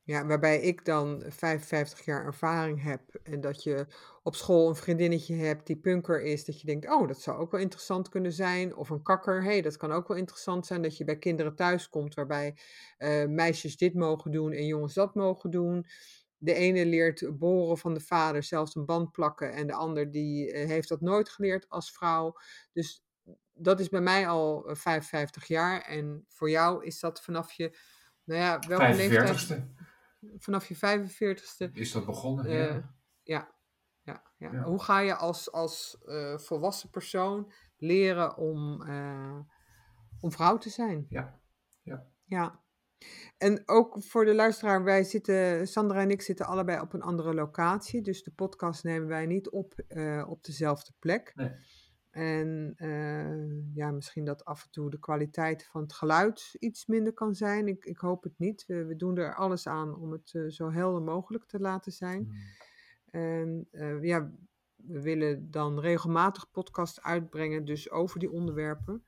Ja, 0.04 0.26
waarbij 0.26 0.62
ik 0.62 0.86
dan 0.86 1.24
55 1.28 2.06
jaar 2.06 2.26
ervaring 2.26 2.84
heb 2.84 3.16
en 3.24 3.42
dat 3.42 3.64
je 3.64 3.86
op 4.24 4.36
school 4.36 4.70
een 4.70 4.76
vriendinnetje 4.76 5.36
hebt 5.36 5.68
die 5.68 5.78
punker 5.78 6.22
is, 6.22 6.46
dat 6.46 6.62
je 6.62 6.68
denkt, 6.68 6.90
oh, 6.90 7.08
dat 7.08 7.22
zou 7.22 7.40
ook 7.40 7.52
wel 7.52 7.62
interessant 7.62 8.10
kunnen 8.10 8.34
zijn. 8.34 8.76
Of 8.76 8.90
een 8.90 9.02
kakker, 9.02 9.44
hey, 9.44 9.62
dat 9.62 9.78
kan 9.78 9.92
ook 9.92 10.08
wel 10.08 10.18
interessant 10.18 10.66
zijn. 10.66 10.82
Dat 10.82 10.98
je 10.98 11.04
bij 11.04 11.18
kinderen 11.18 11.56
thuis 11.56 11.90
komt 11.90 12.14
waarbij 12.14 12.58
eh, 12.98 13.26
meisjes 13.26 13.78
dit 13.78 13.94
mogen 13.94 14.32
doen 14.32 14.52
en 14.52 14.66
jongens 14.66 14.94
dat 14.94 15.16
mogen 15.16 15.52
doen. 15.52 15.86
De 16.38 16.54
ene 16.54 16.86
leert 16.86 17.38
boren 17.38 17.78
van 17.78 17.94
de 17.94 18.00
vader, 18.00 18.44
zelfs 18.44 18.76
een 18.76 18.86
band 18.86 19.12
plakken, 19.12 19.54
en 19.54 19.68
de 19.68 19.74
ander 19.74 20.12
die 20.12 20.52
eh, 20.52 20.68
heeft 20.68 20.90
dat 20.90 21.02
nooit 21.02 21.30
geleerd 21.30 21.70
als 21.70 21.92
vrouw. 21.92 22.36
Dus 22.74 23.04
dat 23.54 23.80
is 23.80 23.90
bij 23.90 24.02
mij 24.02 24.28
al 24.28 24.64
55 24.68 25.46
jaar 25.46 25.82
en 25.82 26.26
voor 26.28 26.50
jou 26.50 26.86
is 26.86 27.00
dat 27.00 27.22
vanaf 27.22 27.52
je, 27.52 27.78
nou 28.24 28.42
ja, 28.42 28.60
welke 28.68 28.96
leeftijd? 28.96 29.64
Vanaf 30.38 30.68
je 30.68 30.76
45ste. 30.76 31.72
Is 31.72 31.92
dat 31.92 32.06
begonnen? 32.06 32.46
Uh, 32.46 32.78
ja. 33.24 33.60
Ja, 34.04 34.24
ja. 34.38 34.52
ja. 34.52 34.64
Hoe 34.64 34.82
ga 34.82 35.00
je 35.00 35.16
als, 35.16 35.52
als 35.52 35.98
uh, 36.06 36.38
volwassen 36.38 36.90
persoon 36.90 37.52
leren 37.78 38.38
om, 38.38 38.82
uh, 38.82 39.40
om 40.20 40.32
vrouw 40.32 40.58
te 40.58 40.70
zijn? 40.70 41.06
Ja. 41.10 41.40
ja. 41.82 42.08
Ja. 42.26 42.64
En 43.38 43.64
ook 43.66 44.04
voor 44.04 44.26
de 44.26 44.36
luisteraar, 44.36 44.84
wij 44.84 45.04
zitten, 45.04 45.68
Sandra 45.68 46.02
en 46.02 46.12
ik 46.12 46.22
zitten 46.22 46.46
allebei 46.46 46.80
op 46.80 46.94
een 46.94 47.02
andere 47.02 47.34
locatie. 47.34 48.02
Dus 48.02 48.24
de 48.24 48.32
podcast 48.32 48.84
nemen 48.84 49.08
wij 49.08 49.26
niet 49.26 49.50
op 49.50 49.74
op 50.28 50.44
dezelfde 50.44 50.94
plek. 51.00 51.32
Nee. 51.36 51.52
En 52.12 52.74
uh, 52.78 53.76
ja, 53.76 53.92
misschien 53.92 54.26
dat 54.26 54.46
af 54.46 54.64
en 54.64 54.70
toe 54.72 54.90
de 54.90 55.00
kwaliteit 55.00 55.66
van 55.66 55.82
het 55.82 55.94
geluid 55.94 56.56
iets 56.60 56.86
minder 56.86 57.14
kan 57.14 57.36
zijn. 57.36 57.68
Ik, 57.68 57.86
ik 57.86 57.98
hoop 57.98 58.24
het 58.24 58.40
niet. 58.40 58.66
We, 58.68 58.86
we 58.86 58.96
doen 58.96 59.18
er 59.18 59.36
alles 59.36 59.68
aan 59.68 59.96
om 59.96 60.12
het 60.12 60.34
uh, 60.34 60.50
zo 60.50 60.72
helder 60.72 61.02
mogelijk 61.02 61.46
te 61.46 61.60
laten 61.60 61.92
zijn. 61.92 62.22
Mm. 62.22 62.34
En 63.12 63.68
uh, 63.72 64.04
ja, 64.04 64.32
we 64.76 65.02
willen 65.02 65.52
dan 65.52 65.80
regelmatig 65.80 66.52
podcast 66.52 67.02
uitbrengen, 67.02 67.66
dus 67.66 67.92
over 67.92 68.20
die 68.20 68.32
onderwerpen. 68.32 69.04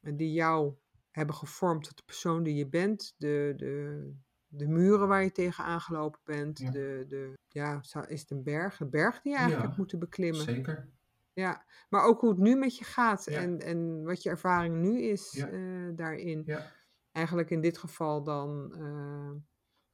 Die 0.00 0.32
jou 0.32 0.74
hebben 1.10 1.34
gevormd 1.34 1.84
tot 1.84 1.96
de 1.96 2.02
persoon 2.06 2.42
die 2.42 2.54
je 2.54 2.68
bent. 2.68 3.14
De, 3.18 3.52
de, 3.56 4.12
de 4.46 4.68
muren 4.68 5.08
waar 5.08 5.22
je 5.22 5.32
tegen 5.32 5.64
aangelopen 5.64 6.20
bent. 6.24 6.58
Ja. 6.58 6.70
De, 6.70 7.04
de, 7.08 7.32
ja, 7.48 7.82
is 8.08 8.20
het 8.20 8.30
een 8.30 8.42
berg? 8.42 8.80
Een 8.80 8.90
berg 8.90 9.20
die 9.20 9.32
je 9.32 9.38
eigenlijk 9.38 9.60
Ja, 9.60 9.66
hebt 9.66 9.78
moeten 9.78 9.98
beklimmen. 9.98 10.42
Zeker. 10.42 10.88
Ja, 11.32 11.64
maar 11.88 12.04
ook 12.04 12.20
hoe 12.20 12.30
het 12.30 12.38
nu 12.38 12.56
met 12.56 12.76
je 12.76 12.84
gaat 12.84 13.24
Ja. 13.24 13.40
en, 13.40 13.60
en 13.60 14.04
wat 14.04 14.22
je 14.22 14.28
ervaring 14.30 14.74
nu 14.76 15.00
is 15.02 15.32
Ja. 15.32 15.48
eh, 15.48 15.88
daarin. 15.96 16.42
Ja. 16.46 16.72
Eigenlijk 17.12 17.50
in 17.50 17.60
dit 17.60 17.78
geval 17.78 18.22
dan 18.22 18.74
eh 18.74 19.30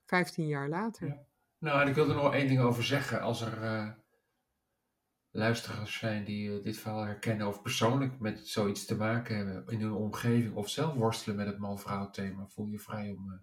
15 0.04 0.46
jaar 0.46 0.68
later. 0.68 1.06
Ja. 1.06 1.26
Nou, 1.58 1.80
en 1.80 1.88
ik 1.88 1.94
wil 1.94 2.08
er 2.08 2.14
nog 2.14 2.32
één 2.34 2.48
ding 2.48 2.60
over 2.60 2.84
zeggen. 2.84 3.20
Als 3.20 3.40
er 3.40 3.62
eh, 3.62 3.90
luisteraars 5.30 5.98
zijn 5.98 6.24
die 6.24 6.60
dit 6.60 6.76
verhaal 6.78 7.04
herkennen 7.04 7.46
of 7.46 7.62
persoonlijk 7.62 8.18
met 8.20 8.48
zoiets 8.48 8.84
te 8.84 8.96
maken 8.96 9.36
hebben 9.36 9.66
in 9.66 9.80
hun 9.80 9.92
omgeving 9.92 10.54
of 10.54 10.68
zelf 10.68 10.94
worstelen 10.94 11.36
met 11.36 11.46
het 11.46 11.58
man-vrouw 11.58 12.10
thema, 12.10 12.46
voel 12.46 12.66
je 12.66 12.78
vrij 12.78 13.10
om, 13.10 13.40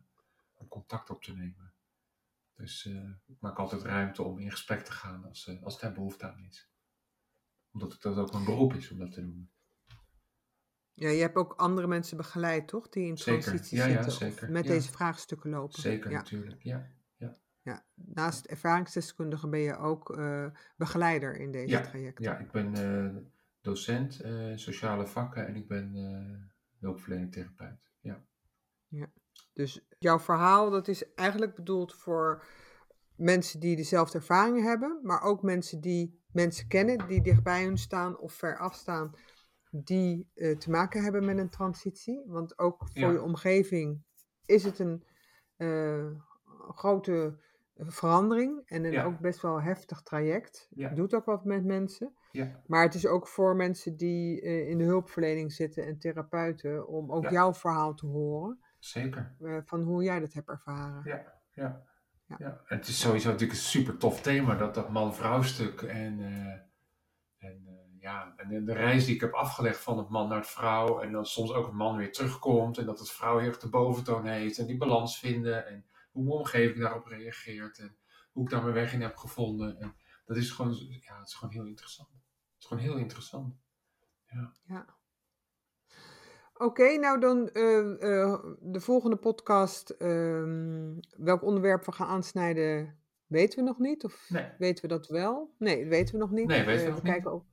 om 0.54 0.68
contact 0.68 1.10
op 1.10 1.24
te 1.24 1.34
nemen. 1.34 1.74
Dus 2.56 2.86
ik 3.26 3.36
maak 3.40 3.58
altijd 3.60 3.82
ruimte 3.82 4.24
om 4.24 4.40
in 4.40 4.52
gesprek 4.52 4.86
te 4.86 4.92
gaan 4.92 5.26
als, 5.26 5.58
als 5.64 5.80
daar 5.80 5.94
behoefte 5.94 6.26
aan 6.32 6.46
is. 6.50 6.70
Omdat 7.76 7.92
het 7.94 8.02
dat 8.02 8.18
ook 8.18 8.34
een 8.34 8.46
beroep 8.46 8.74
is 8.74 8.92
om 8.92 8.98
dat 8.98 9.12
te 9.12 9.22
doen. 9.22 9.50
Ja, 10.94 11.10
je 11.10 11.22
hebt 11.22 11.36
ook 11.36 11.54
andere 11.54 11.88
mensen 11.88 12.18
begeleid, 12.18 12.68
toch? 12.68 12.90
Die 12.90 13.08
in 13.08 13.18
Zeker. 13.18 13.42
transitie 13.42 13.78
Ja, 13.78 13.86
ja, 13.86 13.94
zitten 13.94 14.12
zeker. 14.12 14.52
met 14.52 14.66
Ja. 14.66 14.72
deze 14.72 14.92
vraagstukken 14.92 15.50
lopen. 15.50 15.82
Zeker 15.82 16.12
Ja, 16.12 16.18
natuurlijk, 16.18 16.64
ja. 16.64 16.90
ja. 17.62 17.86
Naast 17.94 18.46
ervaringsdeskundige 18.46 19.48
ben 19.50 19.60
je 19.60 19.78
ook 19.78 20.18
eh, 20.18 20.46
begeleider 20.78 21.36
in 21.36 21.52
deze 21.52 21.68
Ja, 21.68 21.82
trajecten. 21.82 22.24
Ja, 22.24 22.38
ik 22.38 22.52
ben 22.52 22.74
eh, 22.74 23.22
docent 23.62 24.20
eh, 24.22 24.52
sociale 24.56 25.08
vakken 25.08 25.48
en 25.48 25.56
ik 25.56 25.68
ben 25.68 25.94
hulpverlening 26.80 27.32
therapeut. 27.32 27.92
Ja. 28.00 29.12
Dus 29.54 29.86
jouw 30.00 30.20
verhaal, 30.20 30.70
dat 30.70 30.88
is 30.88 31.14
eigenlijk 31.14 31.56
bedoeld 31.56 31.96
voor 31.96 32.46
mensen 33.16 33.60
die 33.60 33.76
dezelfde 33.76 34.18
ervaringen 34.18 34.64
hebben, 34.64 35.00
maar 35.04 35.22
ook 35.22 35.42
mensen 35.42 35.82
die 35.82 36.24
mensen 36.36 36.68
kennen 36.68 37.08
die 37.08 37.22
dichtbij 37.22 37.64
hun 37.64 37.78
staan 37.78 38.18
of 38.18 38.34
ver 38.34 38.58
afstaan, 38.58 39.16
die 39.70 40.30
eh, 40.34 40.58
te 40.58 40.70
maken 40.70 41.04
hebben 41.04 41.26
met 41.26 41.38
een 41.38 41.50
transitie. 41.50 42.24
Want 42.28 42.60
ook 42.60 42.78
voor 42.78 43.02
Ja. 43.02 43.12
je 43.12 43.22
omgeving 43.22 44.04
is 44.46 44.64
het 44.64 44.80
een 44.80 45.04
eh, 45.56 46.06
grote 46.76 47.38
verandering 47.78 48.62
en 48.66 48.84
een 48.86 48.92
Ja. 48.92 49.04
ook 49.06 49.20
best 49.20 49.42
wel 49.42 49.62
heftig 49.62 50.02
traject. 50.02 50.68
Ja. 50.76 50.90
Doet 50.90 51.14
ook 51.14 51.26
wat 51.26 51.46
met 51.46 51.66
mensen. 51.66 52.14
Ja. 52.32 52.62
Maar 52.68 52.84
het 52.84 52.94
is 52.94 53.06
ook 53.08 53.28
voor 53.28 53.56
mensen 53.56 53.96
die 53.98 54.42
eh, 54.42 54.70
in 54.70 54.78
de 54.78 54.84
hulpverlening 54.84 55.52
zitten 55.52 55.86
en 55.86 55.98
therapeuten 55.98 56.88
om 56.88 57.12
ook 57.12 57.30
jouw 57.30 57.54
verhaal 57.54 57.94
te 57.94 58.06
horen 58.06 58.60
Zeker. 58.80 59.36
eh, 59.40 59.58
van 59.66 59.82
hoe 59.82 60.04
jij 60.04 60.20
dat 60.20 60.34
hebt 60.34 60.50
ervaren. 60.50 61.02
Ja, 61.06 61.34
ja. 61.52 61.84
Ja. 62.28 62.36
ja. 62.40 62.62
En 62.68 62.78
het 62.78 62.88
is 62.88 63.00
sowieso 63.00 63.30
natuurlijk 63.30 63.60
een 63.60 63.66
super 63.66 63.98
tof 63.98 64.22
thema, 64.22 64.56
dat, 64.56 64.76
dat 64.76 64.90
man-vrouw 64.90 65.42
stuk. 65.42 65.82
En, 65.82 66.20
eh, 66.20 67.50
en 67.50 67.64
eh, 67.68 68.02
ja, 68.02 68.34
en 68.38 68.66
de, 68.66 68.74
reis 68.74 69.06
die 69.06 69.16
ik 69.16 69.22
heb 69.22 69.34
afgelegd 69.34 69.80
van 69.80 69.98
het 69.98 70.10
man 70.10 70.28
naar 70.28 70.38
het 70.38 70.48
vrouw. 70.48 71.02
En 71.02 71.12
dan 71.12 71.26
soms 71.26 71.52
ook 71.52 71.66
het 71.66 71.76
man 71.76 71.98
weer 71.98 72.12
terugkomt. 72.12 72.78
En 72.78 72.86
dat 72.86 73.00
het 73.00 73.12
vrouw 73.12 73.38
heel 73.38 73.48
erg 73.48 73.60
de 73.60 73.70
boventoon 73.70 74.26
heeft. 74.26 74.58
En 74.58 74.66
die 74.66 74.78
balans 74.78 75.20
vinden. 75.20 75.68
En 75.68 75.86
hoe 76.12 76.24
mijn 76.24 76.38
omgeving 76.38 76.80
daarop 76.80 77.06
reageert. 77.06 77.78
En 77.78 77.98
hoe 78.32 78.44
ik 78.44 78.50
daar 78.50 78.62
mijn 78.62 78.74
weg 78.74 78.94
in 78.94 79.02
heb 79.02 79.16
gevonden. 79.16 79.80
En 79.80 79.96
dat 80.26 80.38
is 80.38 80.52
gewoon, 80.52 80.74
ja, 81.02 81.18
het 81.18 81.28
is 81.28 81.34
gewoon 81.34 81.54
heel 81.54 81.66
interessant. 81.66 82.10
Het 82.10 82.60
is 82.60 82.66
gewoon 82.66 82.84
heel 82.84 82.98
interessant. 82.98 83.56
Ja. 84.68 84.86
Oké, 86.58 86.98
nou 86.98 87.20
dan 87.20 87.50
eh, 87.50 88.24
eh, 88.24 88.44
de 88.60 88.80
volgende 88.80 89.16
podcast. 89.16 89.90
ehm, 89.90 90.94
welk 91.18 91.44
onderwerp 91.44 91.86
we 91.86 91.92
gaan 91.92 92.08
aansnijden, 92.08 93.00
weten 93.28 93.60
we 93.60 93.66
nog 93.66 93.80
niet. 93.80 94.04
Of 94.04 94.26
Nee. 94.30 94.48
weten 94.58 94.82
we 94.82 94.88
dat 94.88 95.08
wel? 95.08 95.54
Nee, 95.58 95.80
dat 95.80 95.88
weten 95.88 96.14
we 96.14 96.20
nog 96.20 96.32
niet. 96.32 96.48
Nee, 96.48 96.64
weten 96.66 96.84
we 96.84 96.90
Eh, 96.90 96.96
niet. 96.96 97.04
kijken 97.04 97.32
ook, 97.32 97.46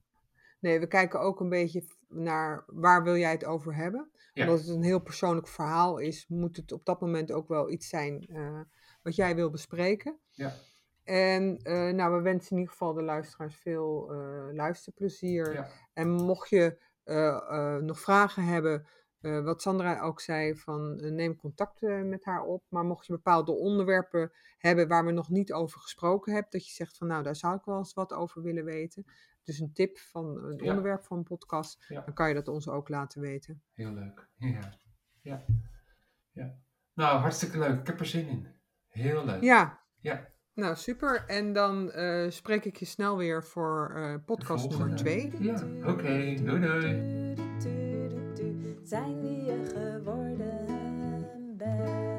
nee, 0.60 0.80
we 0.80 0.86
kijken 0.86 1.20
ook 1.20 1.40
een 1.40 1.48
beetje 1.48 1.84
naar 2.08 2.64
waar 2.66 3.02
wil 3.02 3.16
jij 3.16 3.30
het 3.30 3.44
over 3.44 3.74
hebben. 3.74 4.10
Ja. 4.32 4.44
Omdat 4.46 4.60
het 4.60 4.68
een 4.68 4.82
heel 4.82 5.00
persoonlijk 5.02 5.48
verhaal 5.48 5.98
is, 5.98 6.26
moet 6.28 6.56
het 6.56 6.72
op 6.72 6.84
dat 6.84 7.00
moment 7.00 7.32
ook 7.32 7.48
wel 7.48 7.70
iets 7.70 7.88
zijn 7.88 8.28
wat 9.02 9.14
jij 9.16 9.34
wil 9.34 9.50
bespreken. 9.50 10.18
Ja. 10.30 10.52
En 11.04 11.56
nou, 11.96 12.16
we 12.16 12.22
wensen 12.22 12.50
in 12.50 12.56
ieder 12.58 12.72
geval 12.72 12.92
de 12.92 13.02
luisteraars 13.02 13.56
veel 13.56 14.12
luisterplezier. 14.52 15.52
Ja. 15.52 15.68
En 15.92 16.10
mocht 16.10 16.48
je 16.48 16.78
nog 17.80 18.00
vragen 18.00 18.44
hebben, 18.44 18.86
eh, 19.20 19.44
wat 19.44 19.62
Sandra 19.62 20.00
ook 20.00 20.20
zei, 20.20 20.56
van 20.56 20.98
eh, 20.98 21.10
neem 21.10 21.36
contact 21.36 21.82
eh, 21.82 22.02
met 22.02 22.24
haar 22.24 22.42
op. 22.42 22.64
Maar 22.68 22.84
mocht 22.84 23.06
je 23.06 23.12
bepaalde 23.12 23.52
onderwerpen 23.52 24.32
hebben 24.58 24.88
waar 24.88 25.04
we 25.04 25.12
nog 25.12 25.28
niet 25.28 25.52
over 25.52 25.80
gesproken 25.80 26.32
hebben, 26.32 26.50
dat 26.50 26.66
je 26.66 26.72
zegt 26.72 26.96
van 26.96 27.06
nou, 27.06 27.22
daar 27.22 27.36
zou 27.36 27.56
ik 27.56 27.64
wel 27.64 27.78
eens 27.78 27.94
wat 27.94 28.12
over 28.12 28.42
willen 28.42 28.64
weten. 28.64 29.04
Dus 29.44 29.58
een 29.58 29.72
tip 29.72 29.98
van 29.98 30.44
een 30.44 30.56
Ja. 30.56 30.68
onderwerp 30.68 31.04
van 31.04 31.16
een 31.18 31.24
podcast, 31.24 31.84
Ja. 31.88 32.00
dan 32.00 32.14
kan 32.14 32.28
je 32.28 32.34
dat 32.34 32.48
ons 32.48 32.68
ook 32.68 32.88
laten 32.88 33.20
weten. 33.20 33.62
Heel 33.72 33.92
leuk. 33.92 34.28
Ja. 34.36 34.78
Ja. 35.20 35.44
ja. 36.30 36.54
Nou, 36.92 37.18
hartstikke 37.20 37.58
leuk. 37.58 37.80
Ik 37.80 37.86
heb 37.86 38.00
er 38.00 38.06
zin 38.06 38.28
in. 38.28 38.48
Heel 38.88 39.24
leuk. 39.24 39.42
Ja, 39.42 39.80
Ja. 40.00 40.31
Nou 40.54 40.76
super. 40.76 41.24
En 41.26 41.52
dan 41.52 41.90
eh, 41.90 42.30
spreek 42.30 42.64
ik 42.64 42.76
je 42.76 42.84
snel 42.84 43.16
weer 43.16 43.44
voor 43.44 43.92
eh, 43.96 44.14
podcast 44.24 44.68
nummer 44.68 44.98
Volgende. 44.98 45.30
2. 45.30 45.32
Ja, 45.38 45.90
oké. 45.90 46.34
Doei 46.44 46.60
doei. 46.60 47.10
Zijn 48.82 49.20
wie 49.20 49.44
je 49.44 49.62
geworden 49.74 50.66
bent. 51.56 52.11